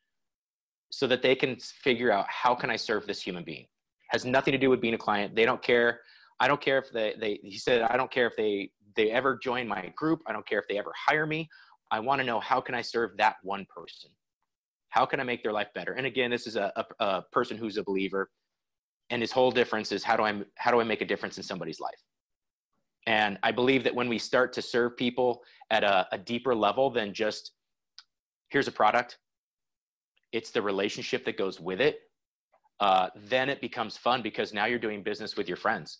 so 0.91 1.07
that 1.07 1.21
they 1.21 1.35
can 1.35 1.55
figure 1.57 2.11
out 2.11 2.25
how 2.29 2.53
can 2.53 2.69
I 2.69 2.75
serve 2.75 3.07
this 3.07 3.21
human 3.21 3.43
being. 3.43 3.65
Has 4.09 4.25
nothing 4.25 4.51
to 4.51 4.57
do 4.57 4.69
with 4.69 4.81
being 4.81 4.93
a 4.93 4.97
client. 4.97 5.35
They 5.35 5.45
don't 5.45 5.61
care. 5.61 6.01
I 6.39 6.47
don't 6.47 6.61
care 6.61 6.77
if 6.77 6.91
they, 6.91 7.15
they 7.19 7.39
he 7.43 7.57
said, 7.57 7.81
I 7.83 7.97
don't 7.97 8.11
care 8.11 8.27
if 8.27 8.35
they 8.35 8.71
they 8.95 9.09
ever 9.09 9.39
join 9.41 9.67
my 9.67 9.91
group. 9.95 10.21
I 10.27 10.33
don't 10.33 10.45
care 10.45 10.59
if 10.59 10.67
they 10.67 10.77
ever 10.77 10.91
hire 10.95 11.25
me. 11.25 11.49
I 11.89 11.99
want 11.99 12.19
to 12.19 12.25
know 12.25 12.39
how 12.39 12.61
can 12.61 12.75
I 12.75 12.81
serve 12.81 13.17
that 13.17 13.37
one 13.41 13.65
person? 13.75 14.11
How 14.89 15.05
can 15.05 15.19
I 15.19 15.23
make 15.23 15.41
their 15.41 15.51
life 15.51 15.69
better? 15.73 15.93
And 15.93 16.05
again, 16.05 16.29
this 16.29 16.45
is 16.45 16.55
a, 16.55 16.71
a, 16.75 17.03
a 17.03 17.21
person 17.31 17.57
who's 17.57 17.77
a 17.77 17.83
believer 17.83 18.29
and 19.09 19.21
his 19.21 19.31
whole 19.31 19.51
difference 19.51 19.91
is 19.91 20.03
how 20.03 20.15
do 20.15 20.23
i 20.23 20.41
how 20.55 20.71
do 20.71 20.79
i 20.79 20.83
make 20.83 21.01
a 21.01 21.05
difference 21.05 21.37
in 21.37 21.43
somebody's 21.43 21.79
life 21.79 22.01
and 23.07 23.37
i 23.43 23.51
believe 23.51 23.83
that 23.83 23.93
when 23.93 24.09
we 24.09 24.17
start 24.17 24.53
to 24.53 24.61
serve 24.61 24.95
people 24.97 25.41
at 25.71 25.83
a, 25.83 26.07
a 26.11 26.17
deeper 26.17 26.55
level 26.55 26.89
than 26.89 27.13
just 27.13 27.51
here's 28.49 28.67
a 28.67 28.71
product 28.71 29.17
it's 30.31 30.51
the 30.51 30.61
relationship 30.61 31.25
that 31.25 31.37
goes 31.37 31.59
with 31.59 31.81
it 31.81 31.99
uh, 32.79 33.09
then 33.27 33.49
it 33.49 33.61
becomes 33.61 33.97
fun 33.97 34.21
because 34.21 34.53
now 34.53 34.65
you're 34.65 34.79
doing 34.79 35.03
business 35.03 35.37
with 35.37 35.47
your 35.47 35.57
friends 35.57 35.99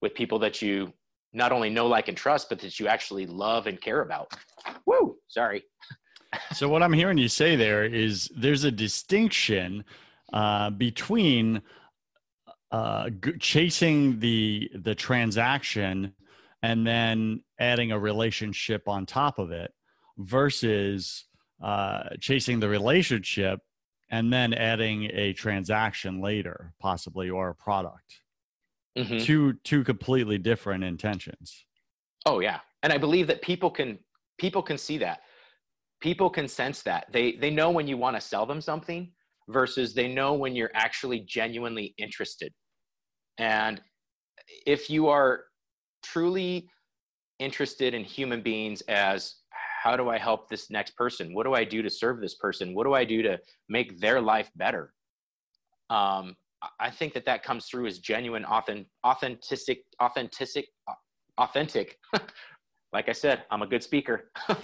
with 0.00 0.14
people 0.14 0.38
that 0.38 0.60
you 0.60 0.92
not 1.32 1.50
only 1.50 1.68
know, 1.68 1.86
like, 1.86 2.08
and 2.08 2.16
trust, 2.16 2.48
but 2.48 2.60
that 2.60 2.78
you 2.78 2.86
actually 2.86 3.26
love 3.26 3.66
and 3.66 3.80
care 3.80 4.02
about. 4.02 4.32
Woo! 4.86 5.16
Sorry. 5.28 5.64
so 6.52 6.68
what 6.68 6.82
I'm 6.82 6.92
hearing 6.92 7.18
you 7.18 7.28
say 7.28 7.56
there 7.56 7.84
is 7.84 8.30
there's 8.36 8.64
a 8.64 8.70
distinction 8.70 9.84
uh, 10.32 10.70
between 10.70 11.62
uh, 12.74 13.08
g- 13.24 13.38
chasing 13.38 14.18
the 14.18 14.68
the 14.82 14.96
transaction 14.96 16.12
and 16.64 16.84
then 16.84 17.40
adding 17.60 17.92
a 17.92 17.98
relationship 17.98 18.88
on 18.88 19.06
top 19.06 19.38
of 19.38 19.52
it 19.52 19.70
versus 20.18 21.26
uh, 21.62 22.02
chasing 22.18 22.58
the 22.58 22.68
relationship 22.68 23.60
and 24.10 24.32
then 24.32 24.52
adding 24.52 25.08
a 25.12 25.32
transaction 25.34 26.20
later 26.20 26.74
possibly 26.80 27.30
or 27.30 27.50
a 27.50 27.54
product. 27.54 28.20
Mm-hmm. 28.98 29.18
two 29.18 29.52
two 29.62 29.84
completely 29.84 30.38
different 30.38 30.82
intentions. 30.82 31.66
Oh 32.26 32.40
yeah. 32.40 32.58
And 32.82 32.92
i 32.92 32.98
believe 32.98 33.28
that 33.28 33.40
people 33.40 33.70
can 33.70 33.98
people 34.36 34.64
can 34.64 34.78
see 34.78 34.98
that. 34.98 35.20
People 36.00 36.28
can 36.28 36.48
sense 36.48 36.82
that. 36.82 37.06
They 37.12 37.36
they 37.42 37.50
know 37.50 37.70
when 37.70 37.86
you 37.86 37.96
want 37.96 38.16
to 38.16 38.20
sell 38.20 38.46
them 38.46 38.60
something 38.60 39.12
versus 39.48 39.94
they 39.94 40.08
know 40.08 40.34
when 40.34 40.56
you're 40.56 40.74
actually 40.74 41.20
genuinely 41.20 41.94
interested 41.98 42.52
and 43.38 43.80
if 44.66 44.88
you 44.90 45.08
are 45.08 45.44
truly 46.02 46.68
interested 47.38 47.94
in 47.94 48.04
human 48.04 48.40
beings 48.42 48.80
as 48.82 49.36
how 49.82 49.96
do 49.96 50.08
i 50.08 50.18
help 50.18 50.48
this 50.48 50.70
next 50.70 50.96
person 50.96 51.34
what 51.34 51.44
do 51.44 51.54
i 51.54 51.64
do 51.64 51.82
to 51.82 51.90
serve 51.90 52.20
this 52.20 52.34
person 52.34 52.74
what 52.74 52.84
do 52.84 52.94
i 52.94 53.04
do 53.04 53.22
to 53.22 53.38
make 53.68 53.98
their 54.00 54.20
life 54.20 54.50
better 54.56 54.92
um, 55.90 56.34
i 56.78 56.90
think 56.90 57.12
that 57.12 57.24
that 57.24 57.42
comes 57.42 57.66
through 57.66 57.86
as 57.86 57.98
genuine 57.98 58.44
authentic 58.44 58.86
authentic 59.04 59.80
authentic 60.00 60.66
authentic 61.38 61.98
like 62.94 63.08
I 63.08 63.12
said, 63.12 63.42
I'm 63.50 63.60
a 63.62 63.66
good 63.66 63.82
speaker. 63.82 64.30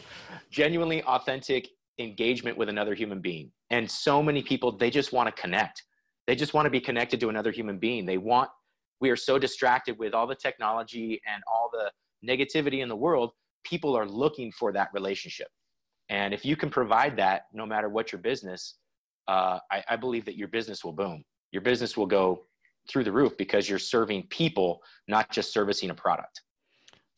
Genuinely 0.51 1.03
authentic 1.03 1.69
engagement 1.99 2.57
with 2.57 2.69
another 2.69 2.95
human 2.95 3.21
being. 3.21 3.51
And 3.71 3.91
so 3.91 4.23
many 4.23 4.41
people, 4.41 4.71
they 4.71 4.89
just 4.89 5.13
want 5.13 5.35
to 5.35 5.43
connect. 5.43 5.83
They 6.29 6.37
just 6.37 6.55
want 6.55 6.65
to 6.67 6.71
be 6.71 6.81
connected 6.81 7.19
to 7.21 7.29
another 7.29 7.51
human 7.51 7.79
being. 7.79 8.07
They 8.07 8.19
want, 8.19 8.49
we 9.01 9.11
are 9.11 9.17
so 9.17 9.39
distracted 9.39 9.99
with 9.99 10.15
all 10.15 10.27
the 10.27 10.35
technology 10.35 11.21
and 11.27 11.43
all 11.51 11.71
the 11.73 11.91
negativity 12.27 12.83
in 12.83 12.89
the 12.89 12.97
world. 12.97 13.33
People 13.65 13.97
are 13.97 14.07
looking 14.07 14.53
for 14.53 14.73
that 14.73 14.89
relationship. 14.93 15.49
And 16.09 16.35
if 16.35 16.45
you 16.45 16.57
can 16.57 16.71
provide 16.71 17.17
that, 17.17 17.43
no 17.53 17.65
matter 17.65 17.89
what 17.89 18.13
your 18.13 18.21
business, 18.21 18.77
uh, 19.29 19.59
I, 19.71 19.85
I 19.89 19.97
believe 19.97 20.25
that 20.25 20.37
your 20.37 20.49
business 20.49 20.85
will 20.85 20.93
boom. 20.93 21.25
Your 21.53 21.63
business 21.63 21.97
will 21.97 22.07
go 22.07 22.45
through 22.89 23.05
the 23.05 23.13
roof 23.13 23.37
because 23.37 23.69
you're 23.69 23.79
serving 23.79 24.27
people, 24.29 24.81
not 25.09 25.31
just 25.31 25.53
servicing 25.53 25.91
a 25.91 25.95
product. 25.95 26.43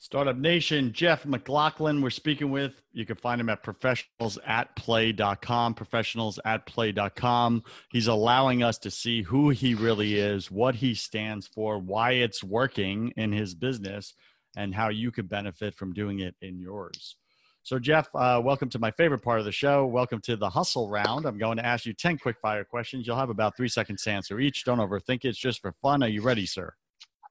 Startup 0.03 0.37
Nation, 0.37 0.93
Jeff 0.93 1.25
McLaughlin, 1.25 2.03
we're 2.03 2.11
speaking 2.11 2.51
with. 2.51 2.83
You 2.93 3.07
can 3.07 3.15
find 3.15 3.41
him 3.41 3.49
at 3.49 3.63
professionalsatplay.com, 3.63 5.75
professionalsatplay.com. 5.77 7.63
He's 7.89 8.09
allowing 8.09 8.65
us 8.65 8.79
to 8.79 8.91
see 8.91 9.23
who 9.23 9.51
he 9.51 9.77
really 9.77 10.17
is, 10.17 10.51
what 10.51 10.75
he 10.75 10.97
stands 10.97 11.47
for, 11.47 11.79
why 11.79 12.15
it's 12.15 12.43
working 12.43 13.13
in 13.17 13.31
his 13.31 13.55
business, 13.55 14.15
and 14.57 14.75
how 14.75 14.89
you 14.89 15.13
could 15.13 15.29
benefit 15.29 15.73
from 15.73 15.93
doing 15.93 16.19
it 16.19 16.35
in 16.43 16.59
yours. 16.59 17.15
So, 17.63 17.79
Jeff, 17.79 18.09
uh, 18.17 18.41
welcome 18.43 18.71
to 18.71 18.81
my 18.81 18.91
favorite 18.91 19.23
part 19.23 19.39
of 19.39 19.45
the 19.45 19.53
show. 19.53 19.87
Welcome 19.87 20.21
to 20.23 20.35
the 20.35 20.51
hustle 20.51 20.91
round. 20.91 21.27
I'm 21.27 21.39
going 21.39 21.59
to 21.59 21.65
ask 21.65 21.87
you 21.87 21.93
10 21.93 22.19
quick 22.19 22.39
fire 22.43 22.65
questions. 22.65 23.07
You'll 23.07 23.19
have 23.19 23.31
about 23.31 23.57
three 23.57 23.69
seconds 23.69 24.03
to 24.03 24.11
answer 24.11 24.41
each. 24.41 24.65
Don't 24.65 24.79
overthink 24.79 25.25
it. 25.25 25.29
It's 25.29 25.39
just 25.39 25.61
for 25.61 25.71
fun. 25.81 26.03
Are 26.03 26.09
you 26.09 26.23
ready, 26.23 26.45
sir? 26.45 26.75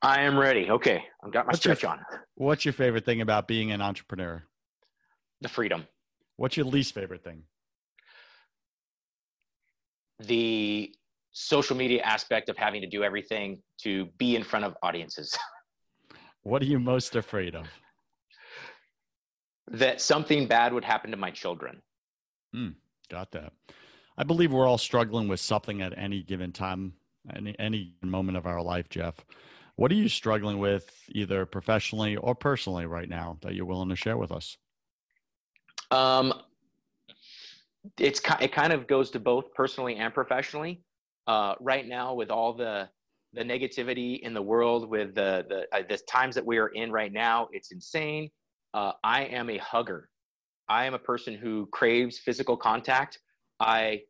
I 0.01 0.21
am 0.21 0.39
ready. 0.39 0.69
Okay, 0.69 1.03
I've 1.21 1.33
got 1.33 1.45
my 1.45 1.49
what's 1.49 1.59
stretch 1.59 1.83
your, 1.83 1.91
on. 1.91 1.99
What's 2.41 2.65
your 2.65 2.73
favorite 2.73 3.05
thing 3.05 3.21
about 3.21 3.47
being 3.47 3.71
an 3.71 3.81
entrepreneur? 3.83 4.41
The 5.41 5.47
freedom. 5.47 5.85
What's 6.37 6.57
your 6.57 6.65
least 6.65 6.95
favorite 6.95 7.23
thing? 7.23 7.43
The 10.17 10.91
social 11.33 11.77
media 11.77 12.01
aspect 12.01 12.49
of 12.49 12.57
having 12.57 12.81
to 12.81 12.87
do 12.87 13.03
everything 13.03 13.61
to 13.83 14.07
be 14.17 14.35
in 14.35 14.43
front 14.43 14.65
of 14.65 14.75
audiences. 14.81 15.37
What 16.43 16.63
are 16.63 16.65
you 16.65 16.79
most 16.79 17.15
afraid 17.15 17.53
of? 17.53 17.67
That 19.67 20.01
something 20.01 20.47
bad 20.47 20.73
would 20.73 20.83
happen 20.83 21.11
to 21.11 21.17
my 21.17 21.29
children. 21.29 21.83
Hmm, 22.51 22.69
got 23.11 23.29
that. 23.33 23.53
I 24.17 24.23
believe 24.23 24.51
we're 24.51 24.65
all 24.65 24.79
struggling 24.79 25.27
with 25.27 25.39
something 25.39 25.83
at 25.83 25.95
any 25.95 26.23
given 26.23 26.51
time, 26.51 26.93
any 27.35 27.55
any 27.59 27.93
moment 28.01 28.39
of 28.39 28.47
our 28.47 28.63
life, 28.63 28.89
Jeff. 28.89 29.23
What 29.81 29.91
are 29.91 29.95
you 29.95 30.09
struggling 30.09 30.59
with, 30.59 30.93
either 31.09 31.43
professionally 31.47 32.15
or 32.15 32.35
personally, 32.35 32.85
right 32.85 33.09
now 33.09 33.39
that 33.41 33.55
you're 33.55 33.65
willing 33.65 33.89
to 33.89 33.95
share 33.95 34.15
with 34.15 34.31
us? 34.31 34.55
Um, 35.89 36.31
it's 37.97 38.21
it 38.39 38.51
kind 38.53 38.73
of 38.73 38.85
goes 38.85 39.09
to 39.09 39.19
both 39.19 39.51
personally 39.55 39.95
and 39.95 40.13
professionally. 40.13 40.83
Uh, 41.25 41.55
right 41.59 41.87
now, 41.87 42.13
with 42.13 42.29
all 42.29 42.53
the 42.53 42.89
the 43.33 43.41
negativity 43.41 44.19
in 44.19 44.35
the 44.35 44.41
world, 44.43 44.87
with 44.87 45.15
the 45.15 45.47
the 45.49 45.75
uh, 45.75 45.81
the 45.89 45.97
times 46.07 46.35
that 46.35 46.45
we 46.45 46.59
are 46.59 46.67
in 46.67 46.91
right 46.91 47.11
now, 47.11 47.47
it's 47.51 47.71
insane. 47.71 48.29
Uh, 48.75 48.91
I 49.03 49.23
am 49.23 49.49
a 49.49 49.57
hugger. 49.57 50.09
I 50.69 50.85
am 50.85 50.93
a 50.93 50.99
person 50.99 51.33
who 51.33 51.67
craves 51.71 52.19
physical 52.19 52.55
contact. 52.55 53.17
I 53.59 54.01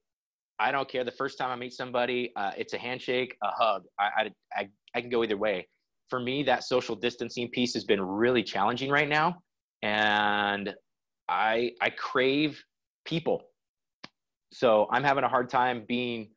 I 0.60 0.74
don't 0.74 0.88
care. 0.88 1.04
The 1.04 1.12
first 1.12 1.38
time 1.40 1.50
I 1.50 1.56
meet 1.56 1.74
somebody, 1.74 2.34
uh, 2.36 2.52
it's 2.56 2.74
a 2.74 2.78
handshake, 2.78 3.36
a 3.42 3.52
hug. 3.52 3.84
I, 3.98 4.04
I, 4.04 4.32
I, 4.54 4.70
I 4.96 5.02
can 5.02 5.10
go 5.10 5.24
either 5.24 5.38
way. 5.38 5.68
For 6.10 6.20
me, 6.20 6.44
that 6.44 6.64
social 6.64 6.96
distancing 6.96 7.50
piece 7.50 7.74
has 7.74 7.86
been 7.86 8.02
really 8.02 8.44
challenging 8.44 8.90
right 8.90 9.08
now. 9.08 9.38
And 9.82 10.74
I, 11.30 11.72
I 11.82 11.90
crave 11.92 12.64
people. 13.06 13.44
So 14.52 14.88
I'm 14.92 15.04
having 15.04 15.24
a 15.24 15.30
hard 15.30 15.50
time 15.50 15.86
being 15.88 16.30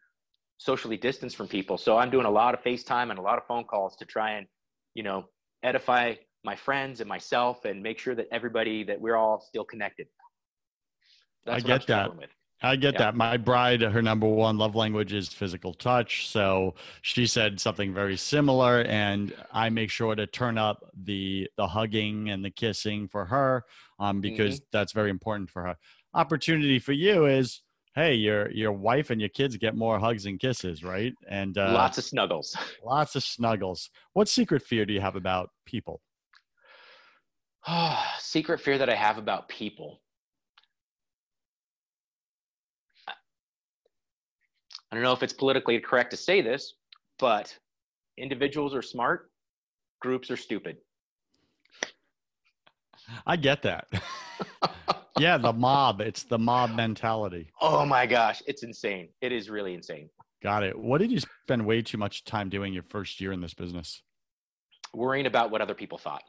socially 0.59 0.97
distanced 0.97 1.37
from 1.37 1.49
people. 1.49 1.77
So 1.77 1.99
I'm 1.99 2.11
doing 2.11 2.27
a 2.27 2.31
lot 2.31 2.55
of 2.55 2.63
FaceTime 2.63 3.11
and 3.11 3.19
a 3.19 3.23
lot 3.23 3.39
of 3.39 3.47
phone 3.47 3.65
calls 3.65 3.97
to 3.97 4.05
try 4.05 4.33
and, 4.33 4.47
you 4.95 5.03
know, 5.03 5.25
edify 5.65 6.15
my 6.45 6.55
friends 6.55 7.01
and 7.01 7.09
myself 7.09 7.65
and 7.65 7.83
make 7.83 7.99
sure 7.99 8.15
that 8.15 8.27
everybody 8.31 8.85
that 8.85 9.01
we're 9.01 9.17
all 9.17 9.41
still 9.41 9.65
connected. 9.65 10.07
That's 11.45 11.65
I 11.65 11.67
get 11.67 11.87
that. 11.89 12.17
With. 12.17 12.31
I 12.63 12.77
get 12.77 12.95
yeah. 12.95 13.01
that. 13.01 13.17
My 13.17 13.37
bride, 13.37 13.83
her 13.83 14.03
number 14.03 14.27
one 14.27 14.57
love 14.57 14.75
language 14.75 15.13
is 15.13 15.29
physical 15.29 15.75
touch. 15.75 16.29
So 16.29 16.75
she 17.03 17.27
said 17.27 17.61
something 17.61 17.93
very 17.93 18.17
similar, 18.17 18.83
and 18.83 19.35
I 19.53 19.69
make 19.71 19.91
sure 19.91 20.15
to 20.15 20.27
turn 20.27 20.57
up 20.57 20.91
the 20.95 21.49
the 21.57 21.67
hugging 21.67 22.31
and 22.31 22.45
the 22.45 22.51
kissing 22.51 23.09
for 23.09 23.27
her, 23.27 23.65
um, 23.99 24.21
because 24.21 24.61
mm-hmm. 24.61 24.67
that's 24.73 24.93
very 24.93 25.11
important 25.11 25.51
for 25.51 25.65
her. 25.65 25.77
Opportunity 26.15 26.79
for 26.79 26.93
you 26.93 27.27
is, 27.27 27.61
hey, 27.95 28.15
your 28.15 28.51
your 28.51 28.73
wife 28.73 29.11
and 29.11 29.21
your 29.21 29.31
kids 29.31 29.57
get 29.57 29.77
more 29.77 29.99
hugs 29.99 30.25
and 30.27 30.41
kisses, 30.41 30.83
right? 30.83 31.13
And 31.29 31.59
uh, 31.59 31.73
lots 31.73 31.99
of 31.99 32.05
snuggles. 32.05 32.57
Lots 32.85 33.15
of 33.17 33.25
snuggles. 33.25 33.91
What 34.15 34.29
secret 34.29 34.63
fear 34.63 34.87
do 34.87 34.95
you 34.95 35.01
have 35.01 35.17
about 35.17 35.51
people? 35.67 36.01
secret 38.19 38.61
fear 38.61 38.79
that 38.79 38.89
I 38.89 38.95
have 38.95 39.19
about 39.19 39.49
people. 39.49 40.01
I 44.95 44.97
don't 44.97 45.03
know 45.03 45.13
if 45.13 45.25
it's 45.25 45.33
politically 45.33 45.81
correct 45.81 46.13
to 46.13 46.17
say 46.17 46.41
this, 46.41 46.75
but 47.19 47.53
individuals 48.17 48.77
are 48.77 48.81
smart, 48.81 49.29
groups 50.01 50.31
are 50.31 50.37
stupid. 50.37 50.77
I 53.27 53.35
get 53.35 53.61
that. 53.63 53.89
yeah, 55.19 55.37
the 55.37 55.53
mob. 55.53 56.01
It's 56.01 56.23
the 56.23 56.39
mob 56.39 56.77
mentality. 56.77 57.51
Oh 57.61 57.85
my 57.85 58.07
gosh, 58.07 58.41
it's 58.47 58.63
insane. 58.63 59.09
It 59.21 59.33
is 59.33 59.51
really 59.51 59.75
insane. 59.75 60.11
Got 60.45 60.63
it. 60.63 60.79
What 60.79 60.99
did 60.99 61.11
you 61.11 61.19
spend 61.19 61.67
way 61.67 61.83
too 61.83 61.99
much 61.99 62.25
time 62.25 62.49
doing 62.49 62.73
your 62.73 62.85
first 62.85 63.21
year 63.21 63.33
in 63.33 63.41
this 63.41 63.53
business? 63.53 64.01
Worrying 64.95 65.27
about 65.27 65.51
what 65.51 65.61
other 65.61 65.75
people 65.75 65.99
thought. 65.99 66.23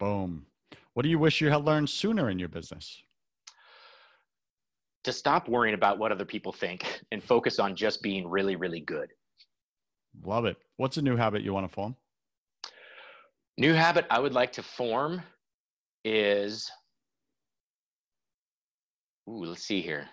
Boom. 0.00 0.46
What 0.94 1.02
do 1.02 1.10
you 1.10 1.18
wish 1.18 1.42
you 1.42 1.50
had 1.50 1.66
learned 1.66 1.90
sooner 1.90 2.30
in 2.30 2.38
your 2.38 2.48
business? 2.48 3.02
To 5.04 5.12
stop 5.12 5.48
worrying 5.48 5.74
about 5.74 5.98
what 5.98 6.12
other 6.12 6.24
people 6.24 6.52
think 6.52 7.02
and 7.10 7.22
focus 7.22 7.58
on 7.58 7.74
just 7.74 8.02
being 8.02 8.28
really, 8.28 8.54
really 8.54 8.80
good. 8.80 9.08
Love 10.24 10.44
it. 10.44 10.56
What's 10.76 10.96
a 10.96 11.02
new 11.02 11.16
habit 11.16 11.42
you 11.42 11.52
want 11.52 11.66
to 11.68 11.72
form? 11.72 11.96
New 13.58 13.74
habit 13.74 14.06
I 14.10 14.20
would 14.20 14.32
like 14.32 14.52
to 14.52 14.62
form 14.62 15.22
is, 16.04 16.70
ooh, 19.28 19.44
let's 19.44 19.64
see 19.64 19.80
here. 19.80 20.08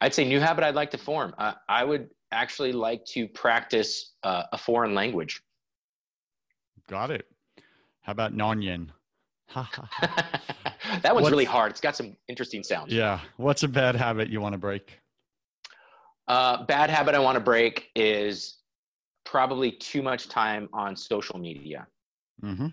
I'd 0.00 0.14
say 0.14 0.24
new 0.24 0.40
habit 0.40 0.64
I'd 0.64 0.74
like 0.74 0.90
to 0.92 0.98
form. 0.98 1.34
Uh, 1.38 1.54
I 1.68 1.84
would 1.84 2.08
actually 2.32 2.72
like 2.72 3.04
to 3.06 3.26
practice 3.28 4.14
uh, 4.22 4.44
a 4.52 4.58
foreign 4.58 4.94
language. 4.94 5.42
Got 6.88 7.10
it. 7.10 7.26
How 8.02 8.12
about 8.12 8.34
Narnian? 8.34 8.88
that 9.54 11.12
one's 11.12 11.22
What's, 11.22 11.30
really 11.30 11.44
hard. 11.44 11.70
It's 11.72 11.80
got 11.80 11.96
some 11.96 12.16
interesting 12.28 12.62
sounds. 12.62 12.92
Yeah. 12.92 13.20
What's 13.36 13.62
a 13.62 13.68
bad 13.68 13.96
habit 13.96 14.28
you 14.28 14.40
want 14.40 14.52
to 14.54 14.58
break? 14.58 14.98
Uh, 16.28 16.64
bad 16.64 16.90
habit 16.90 17.14
I 17.14 17.18
want 17.18 17.36
to 17.36 17.40
break 17.40 17.90
is 17.96 18.58
probably 19.24 19.72
too 19.72 20.02
much 20.02 20.28
time 20.28 20.68
on 20.72 20.94
social 20.94 21.38
media. 21.38 21.86
Mm-hmm. 22.42 22.68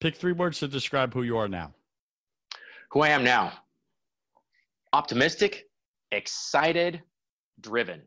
Pick 0.00 0.16
three 0.16 0.32
words 0.32 0.58
to 0.60 0.68
describe 0.68 1.12
who 1.12 1.22
you 1.22 1.36
are 1.36 1.48
now. 1.48 1.72
Who 2.90 3.00
I 3.00 3.08
am 3.08 3.24
now 3.24 3.52
optimistic, 4.94 5.68
excited, 6.12 7.02
driven. 7.60 8.00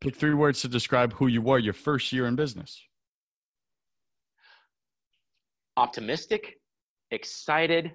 Pick 0.00 0.16
three 0.16 0.34
words 0.34 0.60
to 0.62 0.68
describe 0.68 1.12
who 1.14 1.28
you 1.28 1.40
were 1.40 1.58
your 1.58 1.72
first 1.72 2.12
year 2.12 2.26
in 2.26 2.34
business. 2.34 2.82
Optimistic, 5.76 6.60
excited, 7.10 7.92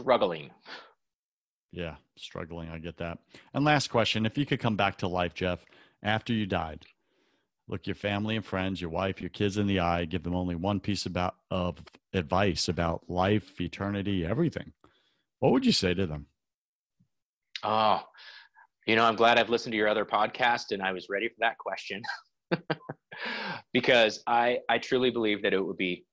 struggling. 0.00 0.50
Yeah, 1.72 1.96
struggling. 2.16 2.68
I 2.68 2.78
get 2.78 2.96
that. 2.98 3.18
And 3.54 3.64
last 3.64 3.88
question 3.88 4.26
if 4.26 4.36
you 4.36 4.46
could 4.46 4.60
come 4.60 4.76
back 4.76 4.98
to 4.98 5.08
life, 5.08 5.34
Jeff, 5.34 5.64
after 6.02 6.32
you 6.32 6.46
died, 6.46 6.84
look 7.68 7.86
your 7.86 7.94
family 7.94 8.36
and 8.36 8.44
friends, 8.44 8.80
your 8.80 8.90
wife, 8.90 9.20
your 9.20 9.30
kids 9.30 9.56
in 9.56 9.66
the 9.66 9.80
eye, 9.80 10.04
give 10.04 10.24
them 10.24 10.34
only 10.34 10.56
one 10.56 10.80
piece 10.80 11.06
about, 11.06 11.36
of 11.50 11.78
advice 12.12 12.68
about 12.68 13.08
life, 13.08 13.60
eternity, 13.60 14.26
everything. 14.26 14.72
What 15.38 15.52
would 15.52 15.64
you 15.64 15.72
say 15.72 15.94
to 15.94 16.06
them? 16.06 16.26
Oh, 17.62 18.02
you 18.86 18.96
know, 18.96 19.04
I'm 19.04 19.16
glad 19.16 19.38
I've 19.38 19.50
listened 19.50 19.72
to 19.72 19.76
your 19.76 19.88
other 19.88 20.04
podcast 20.04 20.72
and 20.72 20.82
I 20.82 20.92
was 20.92 21.08
ready 21.08 21.28
for 21.28 21.36
that 21.40 21.58
question. 21.58 22.02
because 23.72 24.22
I 24.26 24.58
I 24.68 24.78
truly 24.78 25.10
believe 25.10 25.42
that 25.42 25.52
it 25.52 25.64
would 25.64 25.76
be 25.76 26.04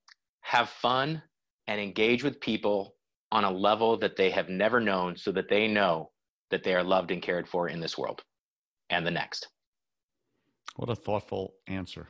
have 0.41 0.69
fun 0.69 1.21
and 1.67 1.81
engage 1.81 2.23
with 2.23 2.39
people 2.39 2.95
on 3.31 3.43
a 3.43 3.51
level 3.51 3.97
that 3.97 4.15
they 4.15 4.29
have 4.31 4.49
never 4.49 4.79
known 4.79 5.17
so 5.17 5.31
that 5.33 5.49
they 5.49 5.67
know 5.67 6.11
that 6.49 6.63
they 6.63 6.73
are 6.73 6.83
loved 6.83 7.11
and 7.11 7.21
cared 7.21 7.47
for 7.47 7.67
in 7.67 7.79
this 7.79 7.97
world 7.97 8.23
and 8.89 9.05
the 9.05 9.11
next. 9.11 9.47
What 10.77 10.89
a 10.89 10.95
thoughtful 10.95 11.55
answer. 11.67 12.07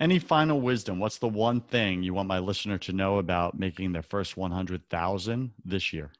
Any 0.00 0.18
final 0.18 0.60
wisdom? 0.60 0.98
What's 0.98 1.18
the 1.18 1.28
one 1.28 1.60
thing 1.60 2.02
you 2.02 2.14
want 2.14 2.28
my 2.28 2.38
listener 2.38 2.78
to 2.78 2.92
know 2.92 3.18
about 3.18 3.58
making 3.58 3.92
their 3.92 4.02
first 4.02 4.36
100,000 4.36 5.52
this 5.64 5.92
year? 5.92 6.12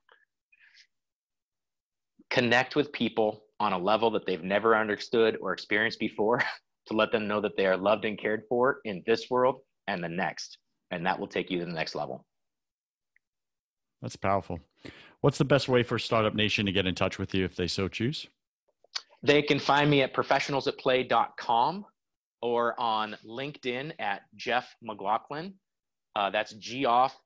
Connect 2.30 2.76
with 2.76 2.92
people 2.92 3.44
on 3.60 3.72
a 3.72 3.78
level 3.78 4.10
that 4.10 4.26
they've 4.26 4.42
never 4.42 4.76
understood 4.76 5.38
or 5.40 5.52
experienced 5.52 5.98
before 5.98 6.42
to 6.88 6.94
let 6.94 7.12
them 7.12 7.28
know 7.28 7.40
that 7.40 7.56
they 7.56 7.66
are 7.66 7.76
loved 7.76 8.04
and 8.04 8.18
cared 8.18 8.42
for 8.48 8.80
in 8.84 9.02
this 9.06 9.30
world 9.30 9.60
and 9.86 10.02
the 10.02 10.08
next. 10.08 10.58
And 10.90 11.06
that 11.06 11.18
will 11.18 11.26
take 11.26 11.50
you 11.50 11.58
to 11.60 11.64
the 11.64 11.72
next 11.72 11.94
level. 11.94 12.24
That's 14.00 14.16
powerful. 14.16 14.58
What's 15.20 15.38
the 15.38 15.44
best 15.44 15.68
way 15.68 15.84
for 15.84 15.98
Startup 15.98 16.34
Nation 16.34 16.66
to 16.66 16.72
get 16.72 16.86
in 16.86 16.94
touch 16.94 17.18
with 17.18 17.34
you 17.34 17.44
if 17.44 17.54
they 17.54 17.68
so 17.68 17.86
choose? 17.88 18.26
They 19.22 19.40
can 19.42 19.60
find 19.60 19.88
me 19.88 20.02
at 20.02 20.12
professionalsatplay.com 20.12 21.86
or 22.42 22.80
on 22.80 23.16
LinkedIn 23.24 23.92
at 24.00 24.22
Jeff 24.34 24.74
McLaughlin. 24.82 25.54
Uh, 26.16 26.30
that's 26.30 26.54
G 26.54 26.84
off 26.84 27.16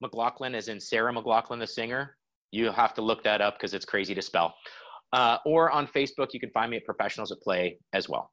McLaughlin, 0.00 0.54
as 0.54 0.68
in 0.68 0.80
Sarah 0.80 1.12
McLachlan, 1.12 1.58
the 1.58 1.66
singer. 1.66 2.16
You'll 2.52 2.72
have 2.72 2.94
to 2.94 3.02
look 3.02 3.24
that 3.24 3.40
up 3.40 3.54
because 3.58 3.74
it's 3.74 3.84
crazy 3.84 4.14
to 4.14 4.22
spell. 4.22 4.54
Uh, 5.12 5.38
or 5.44 5.70
on 5.70 5.88
Facebook, 5.88 6.28
you 6.32 6.38
can 6.38 6.50
find 6.50 6.70
me 6.70 6.76
at 6.76 6.84
Professionals 6.84 7.32
at 7.32 7.40
Play 7.40 7.78
as 7.92 8.08
well. 8.08 8.30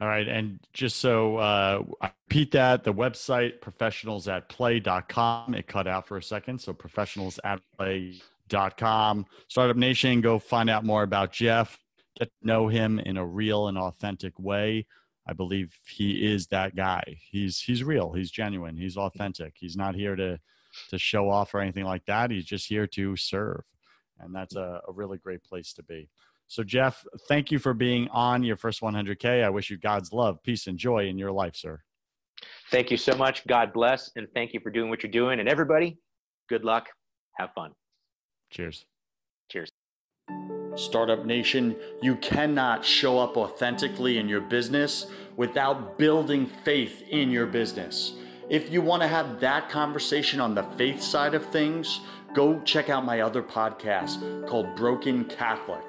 All 0.00 0.08
right. 0.08 0.26
And 0.26 0.58
just 0.72 0.96
so 0.96 1.36
uh, 1.36 1.82
I 2.00 2.10
repeat 2.28 2.52
that, 2.52 2.84
the 2.84 2.94
website 2.94 3.60
professionalsatplay.com. 3.60 5.54
It 5.54 5.66
cut 5.66 5.86
out 5.86 6.08
for 6.08 6.16
a 6.16 6.22
second. 6.22 6.58
So 6.60 6.72
professionalsatplay.com. 6.72 9.26
Startup 9.48 9.76
Nation, 9.76 10.22
go 10.22 10.38
find 10.38 10.70
out 10.70 10.84
more 10.84 11.02
about 11.02 11.32
Jeff. 11.32 11.78
Get 12.18 12.28
to 12.28 12.46
know 12.46 12.68
him 12.68 12.98
in 12.98 13.18
a 13.18 13.26
real 13.26 13.68
and 13.68 13.76
authentic 13.76 14.38
way. 14.38 14.86
I 15.26 15.34
believe 15.34 15.78
he 15.86 16.32
is 16.32 16.46
that 16.46 16.74
guy. 16.74 17.18
He's 17.30 17.60
he's 17.60 17.84
real. 17.84 18.12
He's 18.12 18.30
genuine. 18.30 18.76
He's 18.76 18.96
authentic. 18.96 19.56
He's 19.58 19.76
not 19.76 19.94
here 19.94 20.16
to 20.16 20.40
to 20.88 20.98
show 20.98 21.28
off 21.28 21.54
or 21.54 21.60
anything 21.60 21.84
like 21.84 22.06
that. 22.06 22.30
He's 22.30 22.46
just 22.46 22.66
here 22.66 22.86
to 22.88 23.16
serve. 23.16 23.64
And 24.18 24.34
that's 24.34 24.56
a, 24.56 24.80
a 24.88 24.92
really 24.92 25.18
great 25.18 25.44
place 25.44 25.74
to 25.74 25.82
be. 25.82 26.08
So, 26.50 26.64
Jeff, 26.64 27.06
thank 27.28 27.52
you 27.52 27.60
for 27.60 27.72
being 27.72 28.08
on 28.08 28.42
your 28.42 28.56
first 28.56 28.80
100K. 28.80 29.44
I 29.44 29.50
wish 29.50 29.70
you 29.70 29.78
God's 29.78 30.12
love, 30.12 30.42
peace, 30.42 30.66
and 30.66 30.76
joy 30.76 31.06
in 31.06 31.16
your 31.16 31.30
life, 31.30 31.54
sir. 31.54 31.80
Thank 32.72 32.90
you 32.90 32.96
so 32.96 33.14
much. 33.14 33.46
God 33.46 33.72
bless. 33.72 34.10
And 34.16 34.26
thank 34.34 34.52
you 34.52 34.58
for 34.58 34.68
doing 34.68 34.90
what 34.90 35.04
you're 35.04 35.12
doing. 35.12 35.38
And 35.38 35.48
everybody, 35.48 35.98
good 36.48 36.64
luck. 36.64 36.88
Have 37.38 37.52
fun. 37.54 37.70
Cheers. 38.50 38.84
Cheers. 39.48 39.70
Startup 40.74 41.24
Nation, 41.24 41.76
you 42.02 42.16
cannot 42.16 42.84
show 42.84 43.20
up 43.20 43.36
authentically 43.36 44.18
in 44.18 44.28
your 44.28 44.40
business 44.40 45.06
without 45.36 45.98
building 45.98 46.46
faith 46.64 47.04
in 47.10 47.30
your 47.30 47.46
business. 47.46 48.14
If 48.48 48.72
you 48.72 48.82
want 48.82 49.02
to 49.02 49.08
have 49.08 49.38
that 49.38 49.68
conversation 49.68 50.40
on 50.40 50.56
the 50.56 50.64
faith 50.76 51.00
side 51.00 51.34
of 51.34 51.46
things, 51.46 52.00
go 52.34 52.60
check 52.62 52.88
out 52.88 53.04
my 53.04 53.20
other 53.20 53.40
podcast 53.40 54.48
called 54.48 54.74
Broken 54.74 55.26
Catholic. 55.26 55.84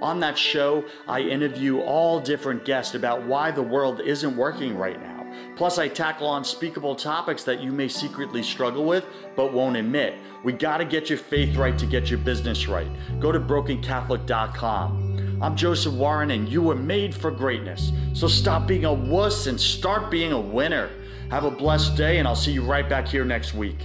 On 0.00 0.20
that 0.20 0.36
show, 0.36 0.84
I 1.08 1.20
interview 1.20 1.80
all 1.80 2.20
different 2.20 2.64
guests 2.64 2.94
about 2.94 3.24
why 3.24 3.50
the 3.50 3.62
world 3.62 4.00
isn't 4.00 4.36
working 4.36 4.76
right 4.76 5.00
now. 5.00 5.26
Plus, 5.56 5.78
I 5.78 5.88
tackle 5.88 6.36
unspeakable 6.36 6.96
topics 6.96 7.44
that 7.44 7.60
you 7.62 7.72
may 7.72 7.88
secretly 7.88 8.42
struggle 8.42 8.84
with 8.84 9.06
but 9.36 9.52
won't 9.52 9.76
admit. 9.76 10.14
We 10.44 10.52
got 10.52 10.78
to 10.78 10.84
get 10.84 11.08
your 11.08 11.18
faith 11.18 11.56
right 11.56 11.78
to 11.78 11.86
get 11.86 12.10
your 12.10 12.18
business 12.18 12.68
right. 12.68 12.88
Go 13.20 13.32
to 13.32 13.40
brokencatholic.com. 13.40 15.38
I'm 15.42 15.56
Joseph 15.56 15.94
Warren, 15.94 16.30
and 16.30 16.48
you 16.48 16.62
were 16.62 16.74
made 16.74 17.14
for 17.14 17.30
greatness. 17.30 17.92
So 18.14 18.26
stop 18.28 18.66
being 18.66 18.84
a 18.84 18.92
wuss 18.92 19.46
and 19.46 19.60
start 19.60 20.10
being 20.10 20.32
a 20.32 20.40
winner. 20.40 20.90
Have 21.30 21.44
a 21.44 21.50
blessed 21.50 21.96
day, 21.96 22.18
and 22.18 22.28
I'll 22.28 22.36
see 22.36 22.52
you 22.52 22.62
right 22.62 22.88
back 22.88 23.08
here 23.08 23.24
next 23.24 23.52
week. 23.54 23.78